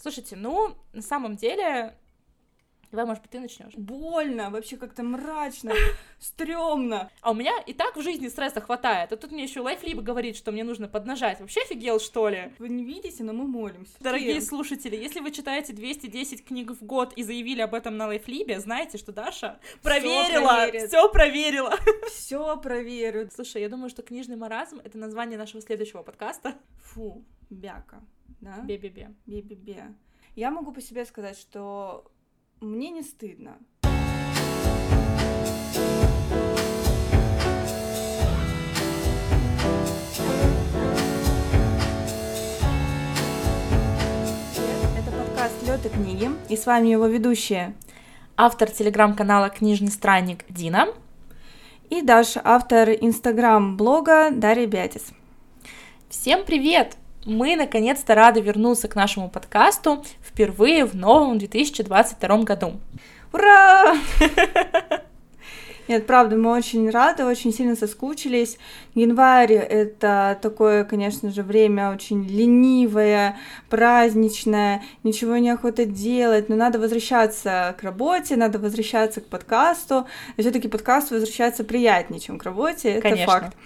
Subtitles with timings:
[0.00, 1.94] Слушайте, ну, на самом деле,
[2.90, 3.74] Давай, может быть, ты начнешь.
[3.76, 5.72] Больно, вообще как-то мрачно,
[6.18, 7.08] стрёмно.
[7.20, 9.12] А у меня и так в жизни стресса хватает.
[9.12, 11.38] А тут мне еще лайфлиб говорит, что мне нужно поднажать.
[11.40, 12.52] Вообще офигел, что ли?
[12.58, 13.92] Вы не видите, но мы молимся.
[14.00, 14.48] Дорогие Всем.
[14.48, 18.98] слушатели, если вы читаете 210 книг в год и заявили об этом на лайфлибе, знаете,
[18.98, 21.76] что Даша проверила, все проверила.
[22.08, 23.30] Все проверю.
[23.32, 26.54] Слушай, я думаю, что книжный маразм— это название нашего следующего подкаста.
[26.82, 28.02] Фу, бяка,
[28.40, 28.60] да?
[28.62, 29.14] Бе-бе-бе.
[29.26, 29.94] Бе-бе-бе.
[30.36, 32.10] Я могу по себе сказать, что
[32.60, 33.58] мне не стыдно.
[44.96, 47.74] Это подкаст Лёд и книги, и с вами его ведущие
[48.42, 50.88] Автор телеграм-канала «Книжный странник» Дина.
[51.90, 55.12] и Даша, автор инстаграм-блога Дарья Бятис.
[56.08, 56.99] Всем привет!
[57.24, 62.80] Мы наконец-то рады вернуться к нашему подкасту впервые в новом 2022 году.
[63.32, 63.94] Ура!
[65.90, 68.58] Нет, правда, мы очень рады, очень сильно соскучились.
[68.94, 73.36] Январь— это такое, конечно же, время очень ленивое,
[73.68, 80.06] праздничное, ничего не охота делать, но надо возвращаться к работе, надо возвращаться к подкасту.
[80.38, 83.26] Все таки подкаст возвращается приятнее, чем к работе, это Конечно.
[83.26, 83.56] факт.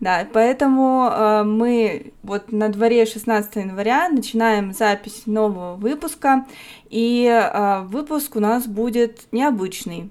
[0.00, 6.46] Да, поэтому э, мы вот на дворе 16 января начинаем запись нового выпуска,
[6.88, 10.10] и э, выпуск у нас будет необычный.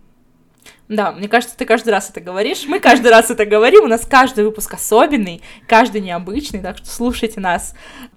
[0.90, 2.66] Да, мне кажется, ты каждый раз это говоришь.
[2.68, 3.84] Мы каждый раз это говорим.
[3.84, 7.76] У нас каждый выпуск особенный, каждый необычный, так что слушайте нас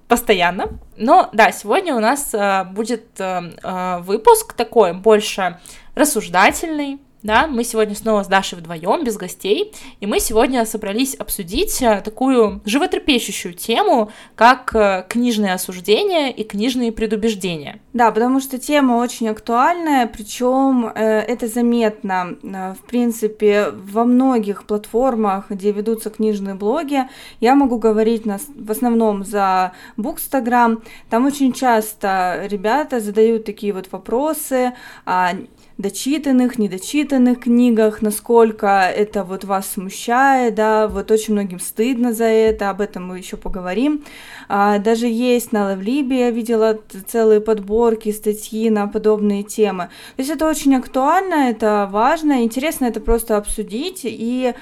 [0.08, 0.70] постоянно.
[0.96, 5.58] Но да, сегодня у нас э, будет э, э, выпуск такой больше
[5.94, 6.98] рассуждательный.
[7.22, 12.00] Да, мы сегодня снова с Дашей вдвоем, без гостей, и мы сегодня собрались обсудить э,
[12.04, 17.80] такую животрепещущую тему, как э, книжные осуждения и книжные предубеждения.
[17.92, 25.48] Да, потому что тема очень актуальная, причем э, это заметно, в принципе, во многих платформах,
[25.48, 27.08] где ведутся книжные блоги.
[27.38, 30.82] Я могу говорить нас, в основном за Букстаграм.
[31.08, 34.72] Там очень часто ребята задают такие вот вопросы
[35.04, 35.34] о
[35.82, 42.70] дочитанных, недочитанных книгах, насколько это вот вас смущает, да, вот очень многим стыдно за это,
[42.70, 44.04] об этом мы еще поговорим.
[44.48, 49.90] А, даже есть на Лавлибе, я видела целые подборки, статьи на подобные темы.
[50.16, 54.54] То есть это очень актуально, это важно, интересно это просто обсудить и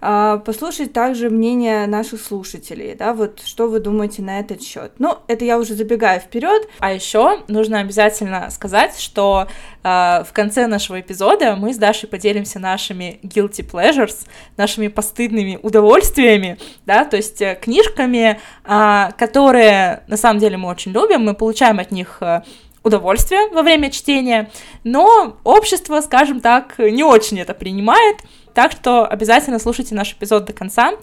[0.00, 4.92] послушать также мнение наших слушателей, да, вот что вы думаете на этот счет.
[4.98, 6.68] Ну, это я уже забегаю вперед.
[6.78, 9.48] А еще нужно обязательно сказать, что
[9.82, 14.26] э, в конце нашего эпизода мы с Дашей поделимся нашими guilty pleasures,
[14.56, 20.92] нашими постыдными удовольствиями, да, то есть э, книжками, э, которые на самом деле мы очень
[20.92, 22.42] любим, мы получаем от них э,
[22.82, 24.50] удовольствие во время чтения,
[24.84, 28.16] но общество, скажем так, не очень это принимает,
[28.58, 30.94] так что обязательно слушайте наш эпизод до конца,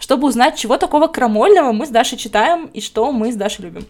[0.00, 3.84] чтобы узнать, чего такого крамольного мы с Дашей читаем и что мы с Дашей любим.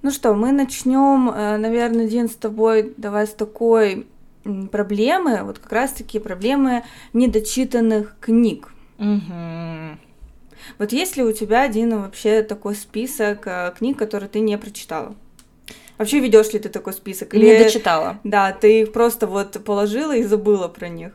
[0.00, 4.06] Ну что, мы начнем, э, наверное, Дин, с тобой давай с такой
[4.72, 6.82] проблемы, вот как раз-таки проблемы
[7.12, 8.72] недочитанных книг.
[8.96, 9.98] Мгм.
[10.78, 15.14] Вот есть ли у тебя, Дина, вообще такой список э, книг, которые ты не прочитала?
[15.98, 17.34] Вообще ведешь ли ты такой список?
[17.34, 18.18] Не дочитала.
[18.24, 21.12] Да, ты их просто вот положила и забыла про них.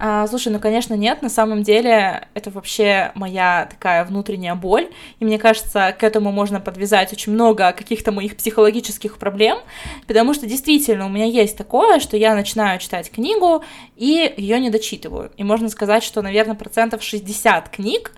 [0.00, 1.22] А, слушай, ну, конечно, нет.
[1.22, 4.88] На самом деле, это вообще моя такая внутренняя боль.
[5.18, 9.58] И мне кажется, к этому можно подвязать очень много каких-то моих психологических проблем.
[10.06, 13.64] Потому что действительно у меня есть такое, что я начинаю читать книгу
[13.96, 15.32] и ее не дочитываю.
[15.36, 18.12] И можно сказать, что, наверное, процентов 60 книг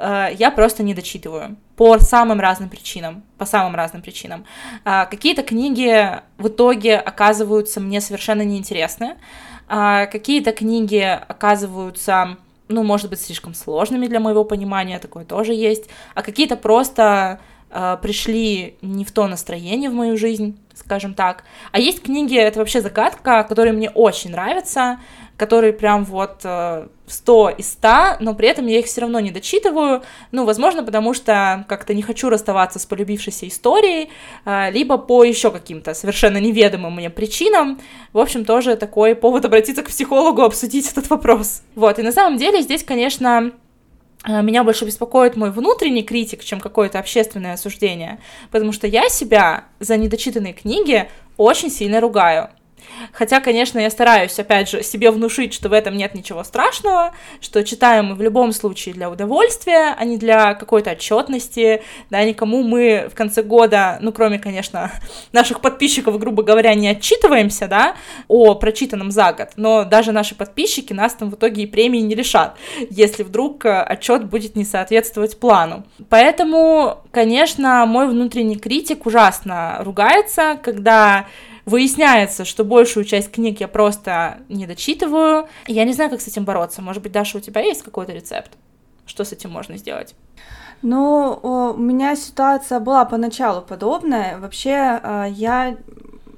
[0.00, 4.44] я просто не дочитываю по самым разным причинам, по самым разным причинам.
[4.84, 9.16] А, какие-то книги в итоге оказываются мне совершенно неинтересны,
[9.68, 12.36] а, какие-то книги оказываются,
[12.68, 17.40] ну, может быть, слишком сложными для моего понимания, такое тоже есть, а какие-то просто
[17.70, 21.44] а, пришли не в то настроение в мою жизнь, скажем так.
[21.72, 25.00] А есть книги, это вообще загадка, которые мне очень нравятся,
[25.36, 26.42] которые прям вот
[27.06, 27.88] э, 100 из 100,
[28.20, 30.02] но при этом я их все равно не дочитываю,
[30.32, 34.10] ну, возможно, потому что как-то не хочу расставаться с полюбившейся историей,
[34.44, 37.80] э, либо по еще каким-то совершенно неведомым мне причинам.
[38.12, 41.62] В общем, тоже такой повод обратиться к психологу, обсудить этот вопрос.
[41.74, 43.52] Вот, и на самом деле здесь, конечно,
[44.26, 48.18] э, меня больше беспокоит мой внутренний критик, чем какое-то общественное осуждение,
[48.50, 52.48] потому что я себя за недочитанные книги очень сильно ругаю.
[53.12, 57.62] Хотя, конечно, я стараюсь, опять же, себе внушить, что в этом нет ничего страшного, что
[57.64, 63.08] читаем мы в любом случае для удовольствия, а не для какой-то отчетности, да, никому мы
[63.10, 64.92] в конце года, ну, кроме, конечно,
[65.32, 67.94] наших подписчиков, грубо говоря, не отчитываемся, да,
[68.28, 72.14] о прочитанном за год, но даже наши подписчики нас там в итоге и премии не
[72.14, 72.56] лишат,
[72.90, 75.84] если вдруг э, отчет будет не соответствовать плану.
[76.08, 81.26] Поэтому, конечно, мой внутренний критик ужасно ругается, когда
[81.64, 85.48] выясняется, что большую часть книг я просто не дочитываю.
[85.66, 86.82] Я не знаю, как с этим бороться.
[86.82, 88.52] Может быть, Даша, у тебя есть какой-то рецепт?
[89.06, 90.14] Что с этим можно сделать?
[90.82, 94.38] Ну, у меня ситуация была поначалу подобная.
[94.38, 95.76] Вообще, э, я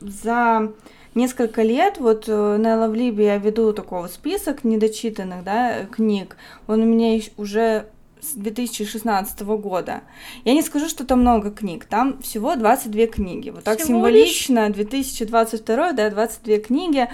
[0.00, 0.72] за
[1.14, 6.36] несколько лет, вот э, на Лавлибе я веду такой список недочитанных, да, книг.
[6.68, 7.86] Он у меня уже
[8.26, 10.02] с 2016 года.
[10.44, 13.50] Я не скажу, что там много книг, там всего 22 книги.
[13.50, 14.76] Вот так всего символично, лишь?
[14.76, 17.08] 2022, да, 22 книги.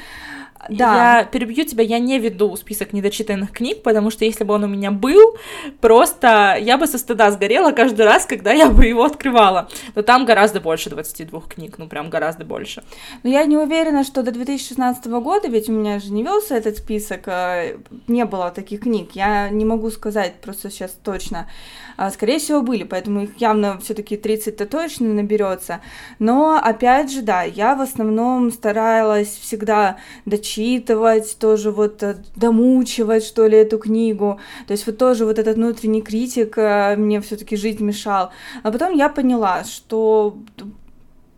[0.69, 1.19] Да.
[1.19, 4.69] Я перебью тебя, я не веду список недочитанных книг, потому что если бы он у
[4.69, 5.37] меня был,
[5.81, 9.69] просто я бы со стыда сгорела каждый раз, когда я бы его открывала.
[9.95, 12.83] Но там гораздо больше 22 книг, ну прям гораздо больше.
[13.23, 16.79] Но я не уверена, что до 2016 года, ведь у меня же не велся этот
[16.79, 17.77] список, а,
[18.07, 19.11] не было таких книг.
[19.15, 21.49] Я не могу сказать просто сейчас точно.
[21.97, 25.81] А, скорее всего, были, поэтому их явно все-таки 30-то точно наберется.
[26.19, 29.99] Но опять же, да, я в основном старалась всегда
[30.53, 34.41] дочитывать, тоже вот э, домучивать, что ли, эту книгу.
[34.67, 38.31] То есть вот тоже вот этот внутренний критик э, мне все-таки жить мешал.
[38.63, 40.37] А потом я поняла, что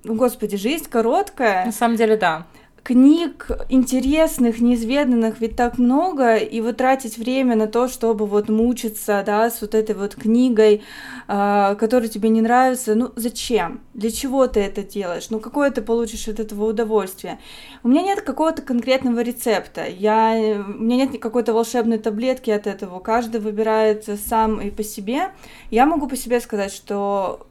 [0.05, 1.65] Господи, жизнь короткая.
[1.67, 2.47] На самом деле, да
[2.85, 9.23] книг интересных, неизведанных ведь так много, и вот тратить время на то, чтобы вот мучиться,
[9.27, 10.83] да, с вот этой вот книгой,
[11.27, 13.81] э, которая тебе не нравится, ну зачем?
[13.95, 15.31] Для чего ты это делаешь?
[15.31, 17.39] Ну какое ты получишь от этого удовольствие?
[17.83, 23.01] У меня нет какого-то конкретного рецепта, я, у меня нет какой-то волшебной таблетки от этого,
[23.01, 25.31] каждый выбирает сам и по себе.
[25.71, 27.47] Я могу по себе сказать, что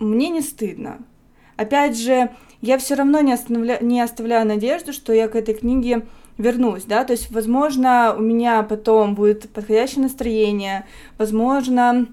[0.00, 1.00] мне не стыдно.
[1.58, 2.30] Опять же,
[2.62, 3.36] я все равно не,
[3.84, 6.06] не оставляю надежду, что я к этой книге
[6.38, 10.86] вернусь, да, то есть, возможно, у меня потом будет подходящее настроение,
[11.18, 12.06] возможно,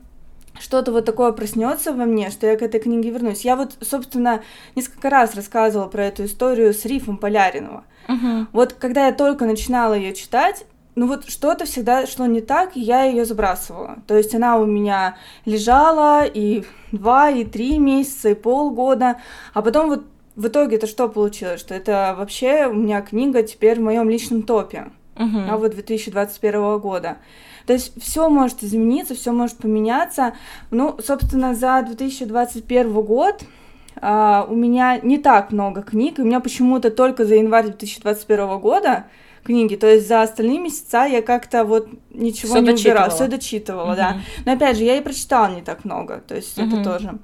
[0.60, 3.42] что-то вот такое проснется во мне, что я к этой книге вернусь.
[3.42, 4.42] Я вот, собственно,
[4.76, 7.84] несколько раз рассказывала про эту историю с Рифом Поляринова.
[8.08, 8.48] Uh-huh.
[8.52, 10.66] Вот когда я только начинала ее читать,
[10.96, 13.98] ну вот что-то всегда шло не так, и я ее забрасывала.
[14.08, 19.18] То есть она у меня лежала и два, и три месяца, и полгода,
[19.54, 20.06] а потом вот
[20.36, 21.60] в итоге это что получилось?
[21.60, 24.88] Что это вообще у меня книга теперь в моем личном топе.
[25.16, 25.48] Uh-huh.
[25.50, 27.18] А вот 2021 года.
[27.66, 30.34] То есть все может измениться, все может поменяться.
[30.72, 33.44] Ну, собственно, за 2021 год
[33.96, 38.60] а, у меня не так много книг, и у меня почему-то только за январь 2021
[38.60, 39.06] года
[39.46, 43.94] книги, то есть за остальные месяца я как-то вот ничего всё не убирала, все дочитывала,
[43.94, 43.96] uh-huh.
[43.96, 44.18] да.
[44.46, 46.68] Но опять же, я и прочитала не так много, то есть uh-huh.
[46.68, 47.20] это тоже.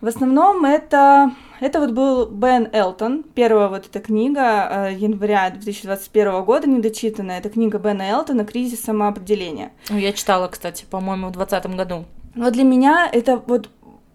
[0.00, 6.42] В основном это, это вот был Бен Элтон, первая вот эта книга э, января 2021
[6.42, 7.38] года, недочитанная.
[7.38, 9.72] Это книга Бена Элтона «Кризис самоопределения».
[9.90, 12.06] Я читала, кстати, по-моему, в 2020 году.
[12.34, 13.68] Вот для меня это вот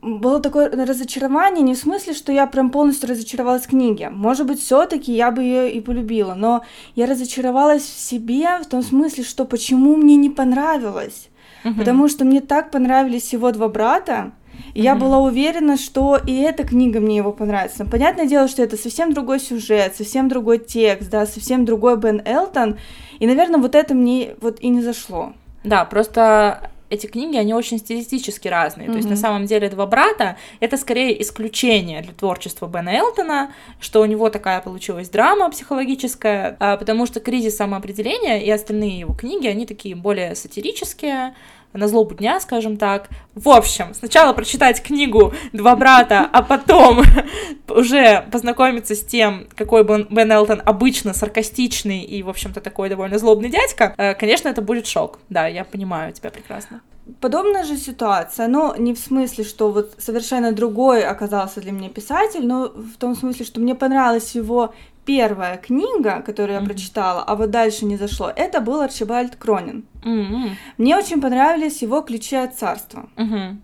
[0.06, 4.10] было такое разочарование, не в смысле, что я прям полностью разочаровалась в книге.
[4.10, 6.64] Может быть, все-таки я бы ее и полюбила, но
[6.96, 11.30] я разочаровалась в себе в том смысле, что почему мне не понравилось.
[11.64, 11.76] Угу.
[11.76, 14.32] Потому что мне так понравились его два брата,
[14.74, 17.84] и я была уверена, что и эта книга мне его понравится.
[17.84, 22.22] Но понятное дело, что это совсем другой сюжет, совсем другой текст, да, совсем другой Бен
[22.26, 22.78] Элтон.
[23.20, 25.34] И, наверное, вот это мне вот и не зашло.
[25.64, 28.88] Да, просто эти книги, они очень стилистически разные.
[28.88, 28.92] Mm-hmm.
[28.92, 34.02] То есть, на самом деле, «Два брата»— это скорее исключение для творчества Бена Элтона, что
[34.02, 39.48] у него такая получилась драма психологическая, а, потому что «Кризис самоопределения» и остальные его книги,
[39.48, 41.34] они такие более сатирические,
[41.78, 43.10] на злобу дня, скажем так.
[43.34, 47.04] В общем, сначала прочитать книгу «Два брата», а потом
[47.70, 53.50] уже познакомиться с тем, какой Бен Элтон обычно саркастичный и, в общем-то, такой довольно злобный
[53.50, 55.20] дядька, э, конечно, это будет шок.
[55.30, 56.82] Да, я понимаю тебя прекрасно.
[57.22, 62.46] Подобная же ситуация, но не в смысле, что вот совершенно другой оказался для меня писатель,
[62.48, 64.74] но в том смысле, что мне понравилась его
[65.06, 66.66] первая книга, которую я mm-hmm.
[66.66, 69.86] прочитала, а вот дальше не зашло, это был Арчибальд Кронин.
[70.04, 70.50] Mm-hmm.
[70.80, 73.08] Мне очень понравились его ключи от царства.
[73.18, 73.58] Mm-hmm.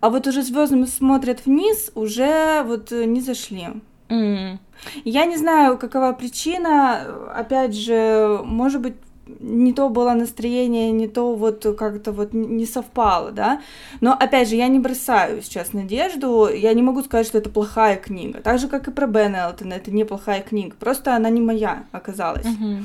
[0.00, 3.68] А вот уже звездами смотрят вниз, уже вот не зашли.
[4.08, 4.58] Mm-hmm.
[5.04, 7.06] Я не знаю, какова причина.
[7.34, 8.94] Опять же, может быть,
[9.40, 13.60] не то было настроение, не то вот как-то вот не совпало, да.
[14.00, 17.96] Но опять же, я не бросаю сейчас надежду, я не могу сказать, что это плохая
[17.96, 18.40] книга.
[18.40, 22.46] Так же, как и про Бен Элтона, это неплохая книга, просто она не моя оказалась.
[22.46, 22.84] Угу.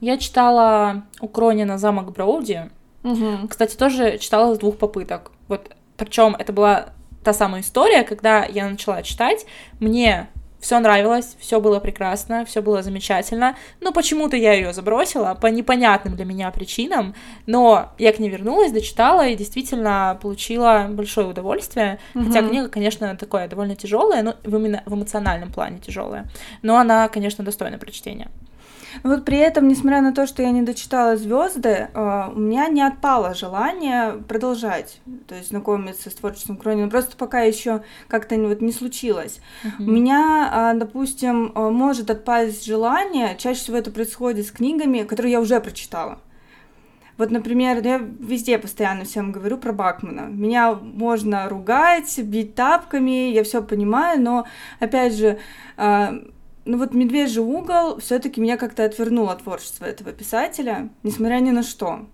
[0.00, 2.70] Я читала у Кронина «Замок Броуди»,
[3.04, 3.48] угу.
[3.48, 5.32] кстати, тоже читала с двух попыток.
[5.48, 6.90] Вот, причем это была
[7.22, 9.46] та самая история, когда я начала читать,
[9.80, 10.28] мне
[10.62, 16.14] все нравилось, все было прекрасно, все было замечательно, но почему-то я ее забросила по непонятным
[16.14, 17.14] для меня причинам,
[17.46, 22.26] но я к ней вернулась, дочитала и действительно получила большое удовольствие, mm-hmm.
[22.26, 26.28] хотя книга, конечно, такое довольно тяжелая, но именно в эмоциональном плане тяжелая,
[26.62, 28.30] но она, конечно, достойна прочтения.
[29.02, 32.82] Вот при этом, несмотря на то, что я не дочитала звезды, а, у меня не
[32.82, 36.88] отпало желание продолжать, то есть знакомиться с творчеством Кронина.
[36.88, 39.40] Просто пока еще как-то вот не случилось.
[39.64, 39.70] Uh-huh.
[39.86, 43.36] У меня, а, допустим, а, может отпасть желание.
[43.38, 46.18] Чаще всего это происходит с книгами, которые я уже прочитала.
[47.18, 50.28] Вот, например, я везде постоянно всем говорю про Бакмана.
[50.28, 54.46] Меня можно ругать, бить тапками, я все понимаю, но,
[54.80, 55.38] опять же,
[56.64, 61.50] ну вот «Медвежий угол» все таки меня как-то отвернуло от творчества этого писателя, несмотря ни
[61.50, 62.06] на что.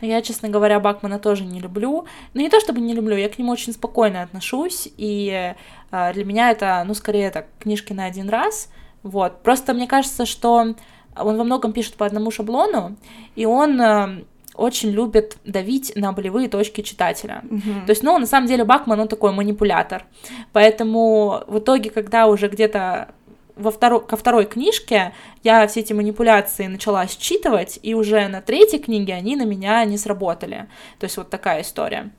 [0.00, 2.06] Я, честно говоря, Бакмана тоже не люблю.
[2.34, 5.54] Ну, не то чтобы не люблю, я к нему очень спокойно отношусь, и
[5.90, 8.70] э, для меня это, ну, скорее так, книжки на один раз.
[9.02, 9.42] Вот.
[9.42, 10.76] Просто мне кажется, что он
[11.14, 12.96] во многом пишет по одному шаблону,
[13.34, 17.42] и он э, очень любит давить на болевые точки читателя.
[17.44, 17.86] Mm-hmm.
[17.86, 20.04] То есть, ну, на самом деле, Бакман, он такой манипулятор.
[20.52, 23.14] Поэтому в итоге, когда уже где-то
[23.58, 24.00] во второ...
[24.00, 25.12] ко второй книжке
[25.42, 29.98] я все эти манипуляции начала считывать, и уже на третьей книге они на меня не
[29.98, 30.68] сработали.
[30.98, 32.10] То есть вот такая история.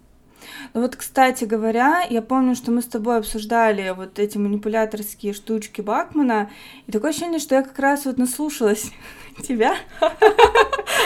[0.74, 5.81] Ну вот, кстати говоря, я помню, что мы с тобой обсуждали вот эти манипуляторские штучки
[5.81, 6.50] Бакмана,
[6.88, 8.91] и такое ощущение, что я как раз вот наслушалась
[9.39, 9.75] тебя.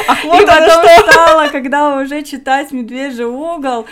[0.08, 3.86] А и потом стала, когда уже читать «Медвежий угол».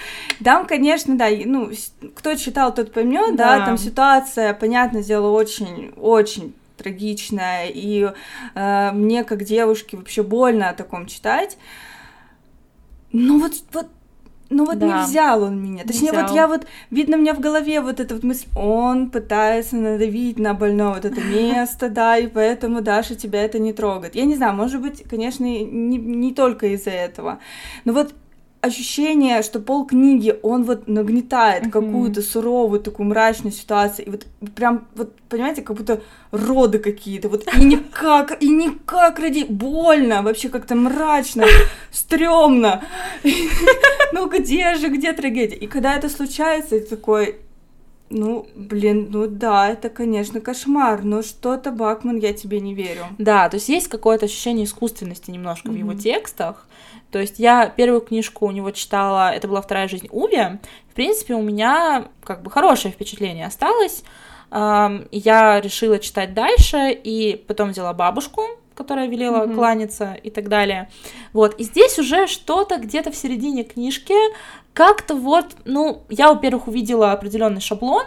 [0.43, 1.69] Там, конечно, да, ну,
[2.15, 3.59] кто читал, тот поймет, да.
[3.59, 8.11] да, там ситуация, понятно, дело очень, очень трагичная, и
[8.55, 11.57] э, мне, как девушке, вообще больно о таком читать.
[13.11, 13.87] Но вот, вот
[14.51, 14.85] ну вот да.
[14.85, 15.83] не взял он меня.
[15.83, 19.77] Точнее, вот я вот, видно, у меня в голове вот эта вот мысль, он пытается
[19.77, 24.15] надавить на больное вот это место, да, и поэтому Даша тебя это не трогает.
[24.15, 27.39] Я не знаю, может быть, конечно, не, не только из-за этого.
[27.85, 28.13] Но вот
[28.61, 31.71] ощущение, что пол книги он вот нагнетает mm-hmm.
[31.71, 34.25] какую-то суровую такую мрачную ситуацию, и вот
[34.55, 36.01] прям вот понимаете, как будто
[36.31, 41.45] роды какие-то, вот и никак, и никак ради больно, вообще как-то мрачно,
[41.91, 42.83] стрёмно.
[44.13, 45.55] Ну где же, где трагедия?
[45.55, 47.37] И когда это случается, ты такой,
[48.11, 53.05] ну, блин, ну да, это, конечно, кошмар, но что-то, Бакман, я тебе не верю.
[53.17, 55.73] Да, то есть есть какое-то ощущение искусственности немножко mm-hmm.
[55.73, 56.67] в его текстах.
[57.09, 60.59] То есть я первую книжку у него читала, это была «Вторая жизнь Уви».
[60.89, 64.03] В принципе, у меня как бы хорошее впечатление осталось.
[64.51, 68.41] Я решила читать дальше, и потом взяла бабушку,
[68.75, 69.55] которая велела mm-hmm.
[69.55, 70.89] кланяться и так далее.
[71.33, 74.15] Вот, и здесь уже что-то где-то в середине книжки
[74.73, 78.05] как-то вот, ну, я, во-первых, увидела определенный шаблон,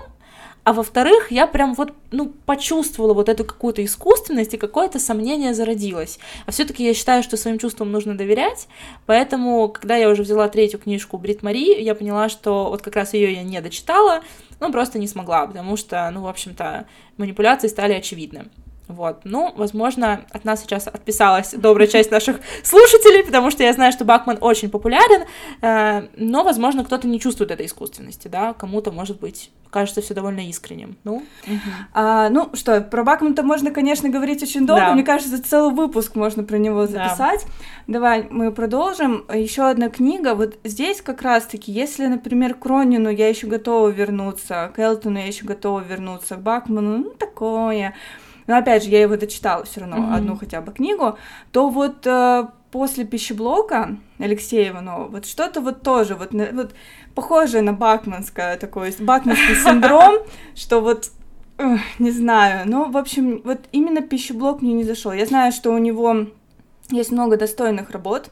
[0.65, 6.19] а во-вторых, я прям вот, ну, почувствовала вот эту какую-то искусственность и какое-то сомнение зародилось.
[6.47, 8.67] А все-таки я считаю, что своим чувствам нужно доверять,
[9.05, 13.13] поэтому, когда я уже взяла третью книжку Брит Мари, я поняла, что вот как раз
[13.13, 14.23] ее я не дочитала,
[14.59, 16.87] ну, просто не смогла, потому что, ну, в общем-то,
[17.19, 18.47] манипуляции стали очевидны.
[18.87, 23.93] Вот, ну, возможно, от нас сейчас отписалась добрая часть наших слушателей, потому что я знаю,
[23.93, 25.25] что Бакман очень популярен,
[25.63, 30.47] э, но, возможно, кто-то не чувствует этой искусственности, да, кому-то, может быть, кажется все довольно
[30.49, 30.97] искренним.
[31.03, 31.71] Ну, угу.
[31.95, 34.93] а, ну что, про Бакмана-то можно, конечно, говорить очень долго, да.
[34.95, 37.45] мне кажется, целый выпуск можно про него записать.
[37.87, 37.95] Да.
[37.95, 39.25] Давай мы продолжим.
[39.33, 44.71] Еще одна книга, вот здесь как раз-таки, если, например, к Ронину я еще готова вернуться,
[44.77, 47.95] к Элтону я еще готова вернуться, к Бакману, ну, такое
[48.47, 50.15] но опять же, я его дочитала все равно, mm-hmm.
[50.15, 51.19] одну хотя бы книгу,
[51.53, 56.75] то вот э, после пищеблока Алексея Иванова, вот что-то вот тоже, вот, вот
[57.15, 60.17] похожее на бакманское такое, бакманский синдром,
[60.55, 61.11] что вот
[61.99, 65.13] не знаю, ну, в общем, вот именно пищеблок мне не зашел.
[65.13, 66.27] Я знаю, что у него
[66.91, 68.31] есть много достойных работ,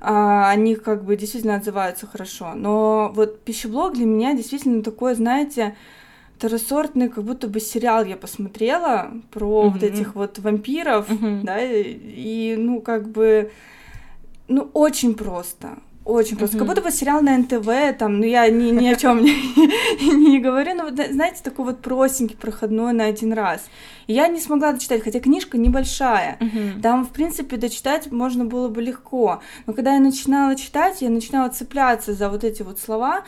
[0.00, 5.76] а, они как бы действительно отзываются хорошо, но вот пищеблок для меня действительно такое, знаете,
[6.36, 9.70] второсортный, как будто бы сериал я посмотрела про mm-hmm.
[9.70, 11.42] вот этих вот вампиров, mm-hmm.
[11.42, 13.50] да, и, ну, как бы,
[14.48, 16.58] ну, очень просто, Очень просто.
[16.58, 19.34] Как будто бы сериал на НТВ, там, ну я ни, ни о чем не,
[20.30, 23.68] не говорю, но, знаете, такой вот простенький, проходной на один раз.
[24.06, 26.38] И я не смогла дочитать, хотя книжка небольшая.
[26.82, 29.40] Там, в принципе, дочитать можно было бы легко.
[29.66, 33.24] Но когда я начинала читать, я начинала цепляться за вот эти вот слова,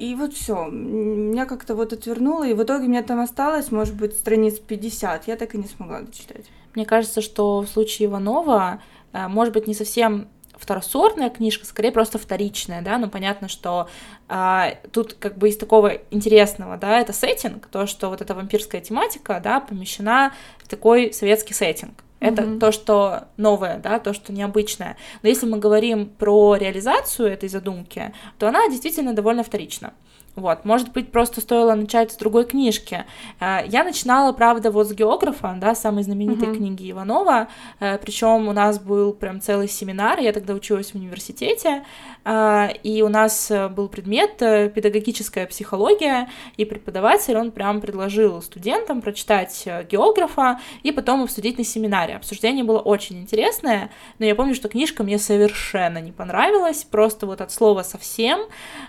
[0.00, 4.14] и вот все, меня как-то вот отвернуло, и в итоге мне там осталось, может быть,
[4.14, 6.46] страниц 50, я так и не смогла дочитать.
[6.74, 8.80] Мне кажется, что в случае Иванова,
[9.12, 13.88] э, может быть, не совсем второсортная книжка, скорее просто вторичная, да, но понятно, что
[14.28, 18.80] а, тут как бы из такого интересного, да, это сеттинг, то, что вот эта вампирская
[18.80, 20.32] тематика, да, помещена
[20.64, 21.92] в такой советский сеттинг.
[22.20, 22.58] Это mm-hmm.
[22.58, 24.96] то, что новое, да, то, что необычное.
[25.22, 29.94] Но если мы говорим про реализацию этой задумки, то она действительно довольно вторична.
[30.40, 33.04] Вот, может быть, просто стоило начать с другой книжки.
[33.40, 36.56] Э, я начинала, правда, вот с географа, да, самой знаменитой uh-huh.
[36.56, 41.84] книги Иванова, э, причем у нас был прям целый семинар, я тогда училась в университете,
[42.24, 49.68] э, и у нас был предмет педагогическая психология, и преподаватель, он прям предложил студентам прочитать
[49.90, 52.16] географа и потом обсудить на семинаре.
[52.16, 57.42] Обсуждение было очень интересное, но я помню, что книжка мне совершенно не понравилась, просто вот
[57.42, 58.40] от слова совсем,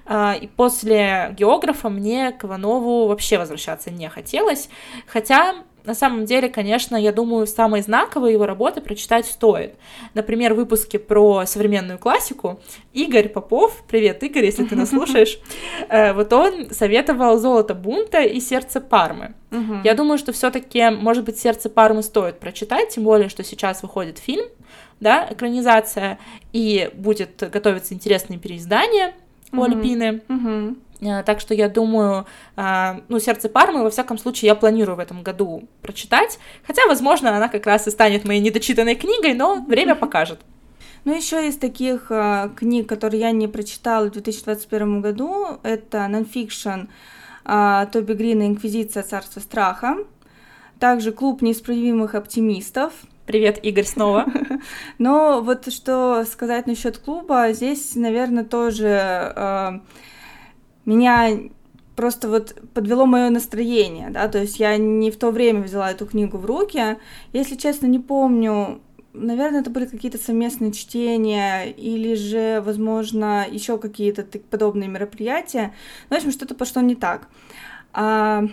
[0.09, 4.69] и после географа мне к Иванову вообще возвращаться не хотелось,
[5.07, 9.73] хотя на самом деле, конечно, я думаю, самые знаковые его работы прочитать стоит.
[10.13, 12.59] Например, выпуски про современную классику.
[12.93, 15.39] Игорь Попов, привет, Игорь, если ты нас слушаешь,
[15.89, 19.33] э, вот он советовал «Золото бунта» и «Сердце Пармы».
[19.83, 23.81] Я думаю, что все таки может быть, «Сердце Пармы» стоит прочитать, тем более, что сейчас
[23.81, 24.45] выходит фильм,
[24.99, 26.19] да, экранизация,
[26.53, 29.15] и будет готовиться интересное переиздание
[29.51, 30.21] у Альпины.
[30.29, 34.99] Э, так что я думаю, э, ну, «Сердце Пармы», во всяком случае, я планирую в
[34.99, 36.39] этом году прочитать.
[36.65, 40.39] Хотя, возможно, она как раз и станет моей недочитанной книгой, но время покажет.
[41.03, 46.87] Ну, еще из таких э, книг, которые я не прочитала в 2021 году, это нонфикшн
[47.45, 49.01] э, Тоби Грина «Инквизиция.
[49.01, 49.97] Царство страха»,
[50.79, 52.93] также «Клуб неисправимых оптимистов»,
[53.25, 54.25] Привет, Игорь, снова.
[54.97, 59.79] Но вот что сказать насчет клуба, здесь, наверное, тоже э,
[60.85, 61.29] меня
[61.95, 66.05] просто вот подвело мое настроение, да, то есть я не в то время взяла эту
[66.05, 66.97] книгу в руки.
[67.33, 68.81] Если честно, не помню,
[69.13, 75.73] наверное, это были какие-то совместные чтения или же, возможно, еще какие-то подобные мероприятия.
[76.09, 77.27] Ну, в общем, что-то пошло не так.
[77.93, 78.45] А...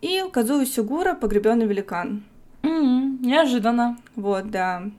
[0.00, 2.24] И Казуи Сюгура «Погребенный великан».
[2.62, 3.98] Mm-hmm, неожиданно.
[4.16, 4.90] Вот, да.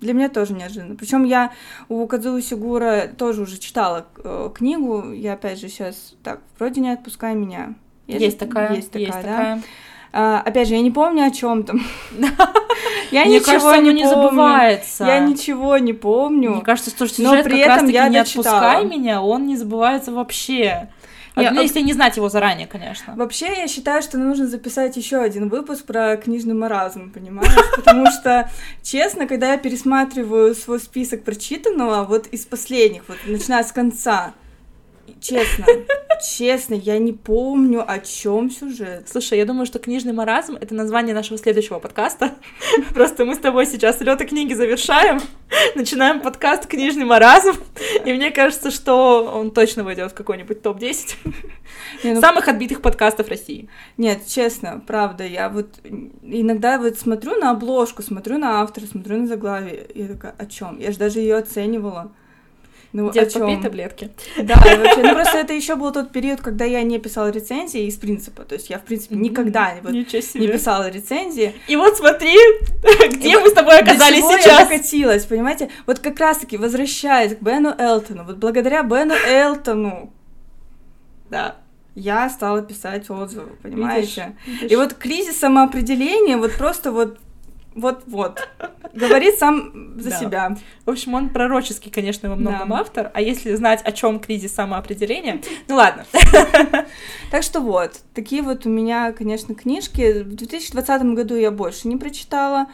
[0.00, 0.94] Для меня тоже неожиданно.
[0.94, 1.52] Причем я
[1.88, 5.12] у Кадзуи Сигура тоже уже читала э, книгу.
[5.12, 7.74] Я опять же сейчас так, вроде не отпускай меня.
[8.06, 8.74] Есть, есть такая.
[8.74, 9.22] Есть такая, есть да.
[9.22, 9.62] Такая.
[10.12, 11.80] А, опять же, я не помню о чем там.
[13.10, 15.04] Я ничего не забывается.
[15.04, 16.52] Я ничего не помню.
[16.52, 20.88] Мне кажется, что сюжет при этом я не отпускай меня, он не забывается вообще.
[21.36, 23.14] Я, ну, если не знать его заранее, конечно.
[23.14, 27.52] Вообще, я считаю, что нужно записать еще один выпуск про книжный маразм, понимаешь?
[27.76, 28.50] Потому что,
[28.82, 34.32] честно, когда я пересматриваю свой список прочитанного, вот из последних, вот начиная с конца,
[35.20, 35.66] честно,
[36.36, 39.08] честно, я не помню, о чем сюжет.
[39.08, 42.34] Слушай, я думаю, что книжный маразм это название нашего следующего подкаста.
[42.94, 45.20] Просто мы с тобой сейчас лёта книги завершаем,
[45.74, 47.56] начинаем подкаст Книжный маразм,
[48.04, 51.16] и мне кажется, что он точно войдет в какой-нибудь топ-10
[52.04, 52.20] ну...
[52.20, 53.68] самых отбитых подкастов России.
[53.96, 55.68] Нет, честно, правда, я вот
[56.22, 60.78] иногда вот смотрю на обложку, смотрю на автора, смотрю на заглавие, я такая, о чем?
[60.78, 62.12] Я же даже ее оценивала.
[62.96, 64.10] Ну, Дед, попей таблетки.
[64.38, 67.96] Да, вообще, ну просто это еще был тот период, когда я не писала рецензии из
[67.96, 71.52] принципа, то есть я, в принципе, никогда вот не писала рецензии.
[71.68, 72.34] И вот смотри,
[73.10, 74.46] где мы с тобой оказались до сейчас.
[74.46, 75.68] я докатилась, понимаете?
[75.84, 80.10] Вот как раз-таки возвращаясь к Бену Элтону, вот благодаря Бену Элтону,
[81.28, 81.56] да,
[81.94, 84.34] я стала писать отзывы, понимаете?
[84.46, 84.72] Видишь, видишь.
[84.72, 87.18] И вот кризис самоопределения, вот просто вот
[87.76, 88.48] вот-вот.
[88.94, 90.16] Говорит сам за да.
[90.18, 90.56] себя.
[90.86, 92.80] В общем, он пророческий, конечно, во многом да.
[92.80, 93.10] автор.
[93.12, 96.04] А если знать, о чем кризис самоопределения, ну ладно.
[97.30, 100.22] Так что вот, такие вот у меня, конечно, книжки.
[100.22, 102.68] В 2020 году я больше не прочитала.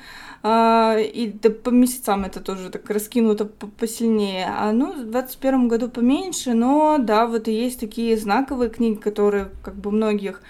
[0.44, 4.46] А, и да, по месяцам это тоже так раскинуто посильнее.
[4.56, 9.50] А ну, в 2021 году поменьше, но да, вот и есть такие знаковые книги, которые
[9.62, 10.42] как бы многих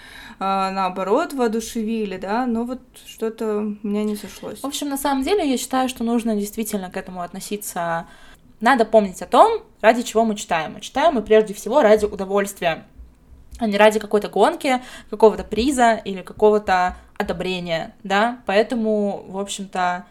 [0.45, 4.59] а, наоборот воодушевили, да, но вот что-то у меня не сошлось.
[4.59, 8.07] В общем, на самом деле, я считаю, что нужно действительно к этому относиться.
[8.59, 10.73] Надо помнить о том, ради чего мы читаем.
[10.73, 12.83] Мы читаем мы прежде всего ради удовольствия,
[13.57, 20.05] а не ради какой-то гонки, какого-то приза или какого-то одобрения, да, поэтому, в общем-то,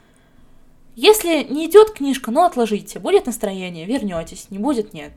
[0.97, 3.01] Если не идет книжка, ну отложите.
[3.01, 4.47] Будет настроение, вернетесь.
[4.49, 5.13] Не будет, нет.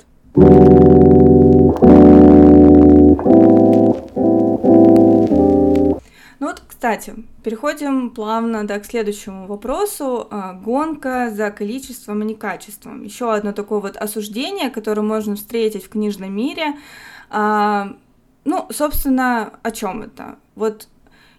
[6.45, 10.27] Ну вот, кстати, переходим плавно да, к следующему вопросу.
[10.29, 13.01] А, гонка за количеством, а не качеством.
[13.01, 16.75] Еще одно такое вот осуждение, которое можно встретить в книжном мире.
[17.31, 17.95] А,
[18.43, 20.35] ну, собственно, о чем это?
[20.53, 20.87] Вот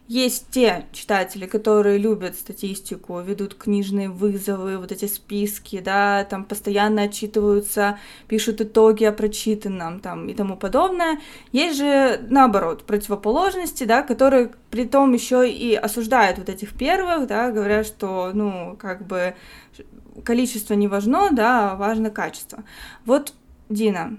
[0.08, 7.02] есть те читатели, которые любят статистику, ведут книжные вызовы, вот эти списки, да, там постоянно
[7.02, 11.20] отчитываются, пишут итоги о прочитанном там и тому подобное.
[11.50, 17.50] Есть же, наоборот, противоположности, да, которые при том еще и осуждают вот этих первых, да,
[17.50, 19.34] говорят, что, ну, как бы
[20.24, 22.62] количество не важно, да, а важно качество.
[23.04, 23.32] Вот,
[23.68, 24.18] Дина,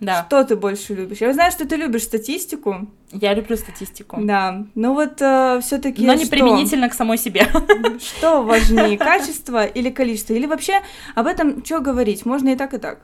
[0.00, 0.24] да.
[0.26, 1.18] Что ты больше любишь?
[1.18, 2.88] Я знаю, что ты любишь статистику.
[3.12, 4.16] Я люблю статистику.
[4.20, 4.64] Да.
[4.74, 6.06] Ну вот э, все-таки.
[6.06, 6.30] Но не что?
[6.30, 7.46] применительно к самой себе.
[8.00, 10.32] Что важнее, качество или количество?
[10.32, 10.80] Или вообще
[11.14, 12.24] об этом что говорить?
[12.24, 13.00] Можно и так, и так.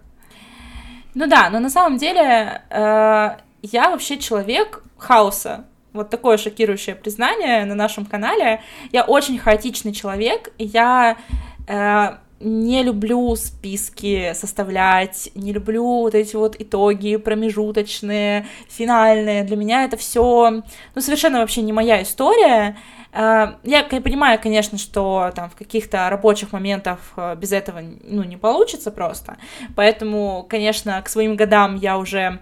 [1.14, 5.66] Ну да, но на самом деле э, я вообще человек хаоса.
[5.92, 8.62] Вот такое шокирующее признание на нашем канале.
[8.92, 10.52] Я очень хаотичный человек.
[10.59, 11.18] Я
[11.66, 19.44] э, не люблю списки составлять, не люблю вот эти вот итоги промежуточные, финальные.
[19.44, 20.62] Для меня это все,
[20.94, 22.77] ну, совершенно вообще не моя история.
[23.12, 28.37] А, я понимаю, конечно, что там в каких-то рабочих моментах э, без этого, ну, не
[28.37, 29.38] получится просто.
[29.75, 32.40] Поэтому, конечно, к своим годам я уже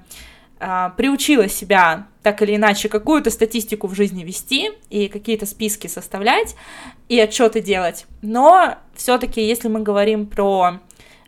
[0.66, 6.56] а, приучила себя так или иначе какую-то статистику в жизни вести и какие-то списки составлять
[7.10, 8.06] и отчеты делать.
[8.22, 10.80] Но все-таки, если мы говорим про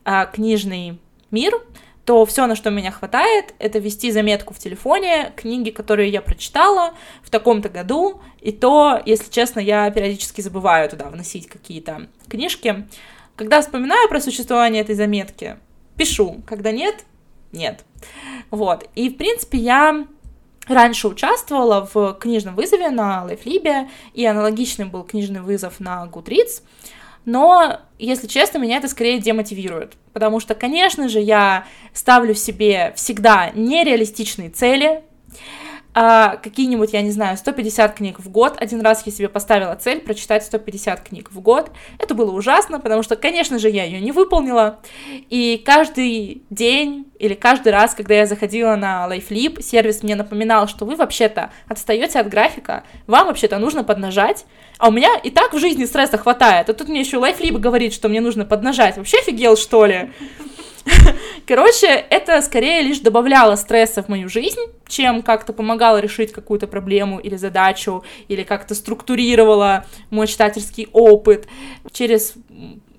[0.06, 0.98] а, книжный
[1.30, 1.52] мир,
[2.06, 6.94] то все, на что меня хватает, это вести заметку в телефоне, книги, которые я прочитала
[7.22, 12.86] в таком-то году, и то, если честно, я периодически забываю туда вносить какие-то книжки.
[13.34, 15.58] Когда вспоминаю про существование этой заметки,
[15.98, 17.04] пишу, когда нет,
[17.52, 17.84] нет.
[18.50, 18.88] Вот.
[18.94, 20.06] И, в принципе, я
[20.66, 26.62] раньше участвовала в книжном вызове на Лайфлибе, и аналогичный был книжный вызов на Goodreads,
[27.24, 33.50] но, если честно, меня это скорее демотивирует, потому что, конечно же, я ставлю себе всегда
[33.50, 35.02] нереалистичные цели,
[35.98, 38.56] а, какие-нибудь, я не знаю, 150 книг в год.
[38.58, 41.70] Один раз я себе поставила цель прочитать 150 книг в год.
[41.98, 44.78] Это было ужасно, потому что, конечно же, я ее не выполнила.
[45.30, 50.84] И каждый день или каждый раз, когда я заходила на LifeLip, сервис мне напоминал, что
[50.84, 54.44] вы вообще-то отстаете от графика, вам вообще-то нужно поднажать,
[54.76, 57.94] а у меня и так в жизни стресса хватает, а тут мне еще LifeLip говорит,
[57.94, 58.98] что мне нужно поднажать.
[58.98, 60.10] Вообще офигел, что ли?
[61.46, 67.18] Короче, это скорее лишь добавляло стресса в мою жизнь, чем как-то помогало решить какую-то проблему
[67.18, 71.46] или задачу, или как-то структурировало мой читательский опыт.
[71.92, 72.34] Через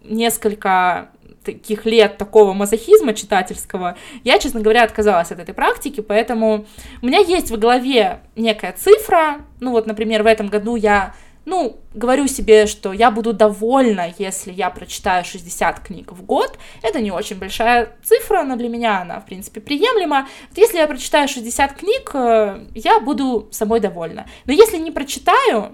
[0.03, 1.09] несколько
[1.43, 6.65] таких лет такого мазохизма читательского, я, честно говоря, отказалась от этой практики, поэтому
[7.01, 11.15] у меня есть в голове некая цифра, ну вот, например, в этом году я
[11.47, 16.59] ну, говорю себе, что я буду довольна, если я прочитаю 60 книг в год.
[16.81, 20.27] Это не очень большая цифра, но для меня она, в принципе, приемлема.
[20.49, 24.27] Вот если я прочитаю 60 книг, э, я буду собой довольна.
[24.43, 25.71] Но если не прочитаю,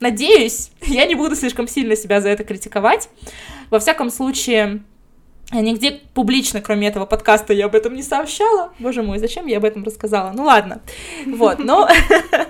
[0.00, 3.10] надеюсь, я не буду слишком сильно себя за это критиковать.
[3.68, 4.80] Во всяком случае,
[5.52, 8.72] Нигде публично, кроме этого подкаста, я об этом не сообщала.
[8.78, 10.32] Боже мой, зачем я об этом рассказала?
[10.32, 10.80] Ну ладно.
[11.26, 11.88] Вот, но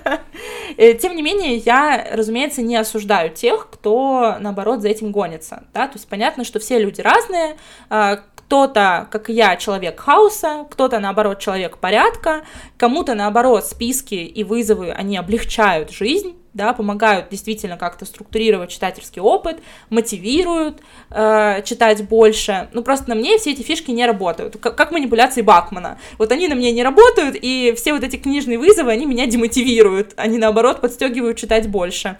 [0.76, 5.64] тем не менее, я, разумеется, не осуждаю тех, кто, наоборот, за этим гонится.
[5.72, 5.86] Да?
[5.86, 7.56] То есть понятно, что все люди разные,
[7.88, 12.44] а, кто-то, как я, человек хаоса, кто-то, наоборот, человек порядка,
[12.76, 19.60] кому-то, наоборот, списки и вызовы, они облегчают жизнь, да, помогают действительно как-то структурировать читательский опыт,
[19.90, 22.68] мотивируют э, читать больше.
[22.72, 25.98] Ну, просто на мне все эти фишки не работают, как, как манипуляции Бакмана.
[26.18, 30.14] Вот они на мне не работают, и все вот эти книжные вызовы, они меня демотивируют,
[30.16, 32.18] они, наоборот, подстегивают читать больше.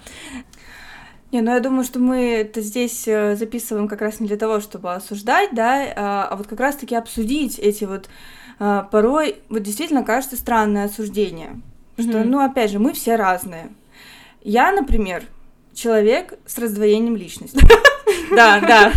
[1.30, 4.60] Не, ну я думаю, что мы это здесь э, записываем как раз не для того,
[4.60, 8.08] чтобы осуждать, да, а, а вот как раз-таки обсудить эти вот
[8.60, 11.60] а, порой, вот действительно кажется странное осуждение,
[11.96, 12.02] mm-hmm.
[12.08, 13.70] что, ну, опять же, мы все разные,
[14.44, 15.24] я, например,
[15.74, 17.58] человек с раздвоением личности.
[18.30, 18.92] Да, да.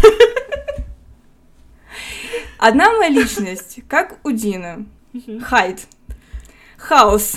[2.58, 4.86] Одна моя личность, как у Дины,
[5.42, 5.82] хайт,
[6.78, 7.36] хаос,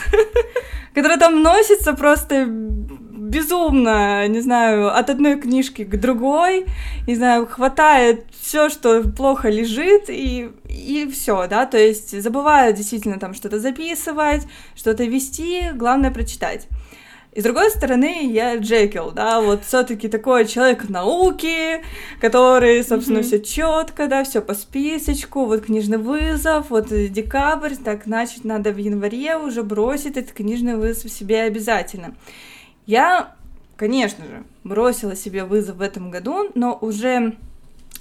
[0.95, 6.67] который там носится просто безумно, не знаю, от одной книжки к другой,
[7.07, 13.19] не знаю, хватает все, что плохо лежит, и, и все, да, то есть забываю действительно
[13.19, 16.67] там что-то записывать, что-то вести, главное прочитать.
[17.33, 21.81] И с другой стороны, я Джекил, да, вот все-таки такой человек науки,
[22.21, 23.23] который, собственно, mm-hmm.
[23.23, 28.79] все четко, да, все по списочку, вот книжный вызов, вот декабрь, так, значит, надо в
[28.79, 32.17] январе уже бросить этот книжный вызов себе обязательно.
[32.87, 33.37] Я,
[33.77, 37.37] конечно же, бросила себе вызов в этом году, но уже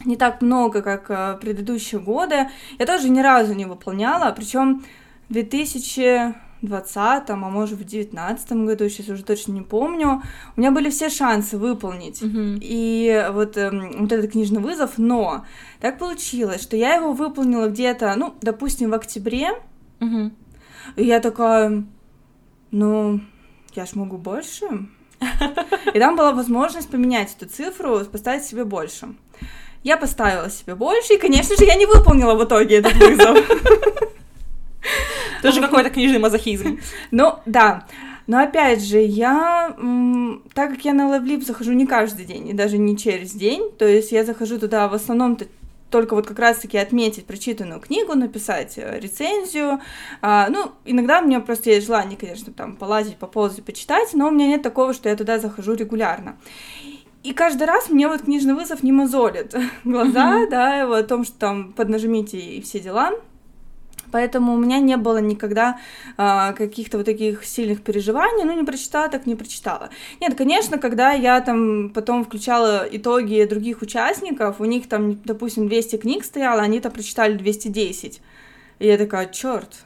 [0.05, 2.49] не так много, как э, предыдущие годы.
[2.79, 4.83] Я тоже ни разу не выполняла, причем
[5.29, 10.21] 2000 2020, а может в 2019 году, сейчас уже точно не помню,
[10.55, 12.21] у меня были все шансы выполнить.
[12.21, 12.59] Mm-hmm.
[12.61, 15.45] И вот, эм, вот этот книжный вызов, но
[15.79, 19.51] так получилось, что я его выполнила где-то, ну, допустим, в октябре,
[19.99, 20.31] mm-hmm.
[20.97, 21.83] и я такая,
[22.71, 23.21] ну,
[23.75, 24.65] я ж могу больше.
[25.93, 29.09] И там была возможность поменять эту цифру, поставить себе больше.
[29.83, 33.37] Я поставила себе больше, и, конечно же, я не выполнила в итоге этот вызов.
[35.41, 36.79] Тоже какой-то книжный мазохизм.
[37.11, 37.85] Ну, да.
[38.27, 39.75] Но опять же, я,
[40.53, 43.87] так как я на LiveLib захожу не каждый день, и даже не через день, то
[43.87, 45.37] есть я захожу туда в основном
[45.89, 49.79] только вот как раз-таки отметить прочитанную книгу, написать э, рецензию.
[50.21, 54.31] А, ну, иногда у меня просто есть желание, конечно, там полазить, поползать, почитать, но у
[54.31, 56.37] меня нет такого, что я туда захожу регулярно.
[57.23, 61.73] И каждый раз мне вот книжный вызов не мозолит глаза, да, о том, что там
[61.73, 63.11] поднажмите и все дела.
[64.11, 65.79] Поэтому у меня не было никогда
[66.17, 69.89] а, каких-то вот таких сильных переживаний, ну, не прочитала, так не прочитала.
[70.19, 75.97] Нет, конечно, когда я там потом включала итоги других участников, у них там, допустим, 200
[75.97, 78.21] книг стояло, они там прочитали 210.
[78.79, 79.85] И я такая, черт,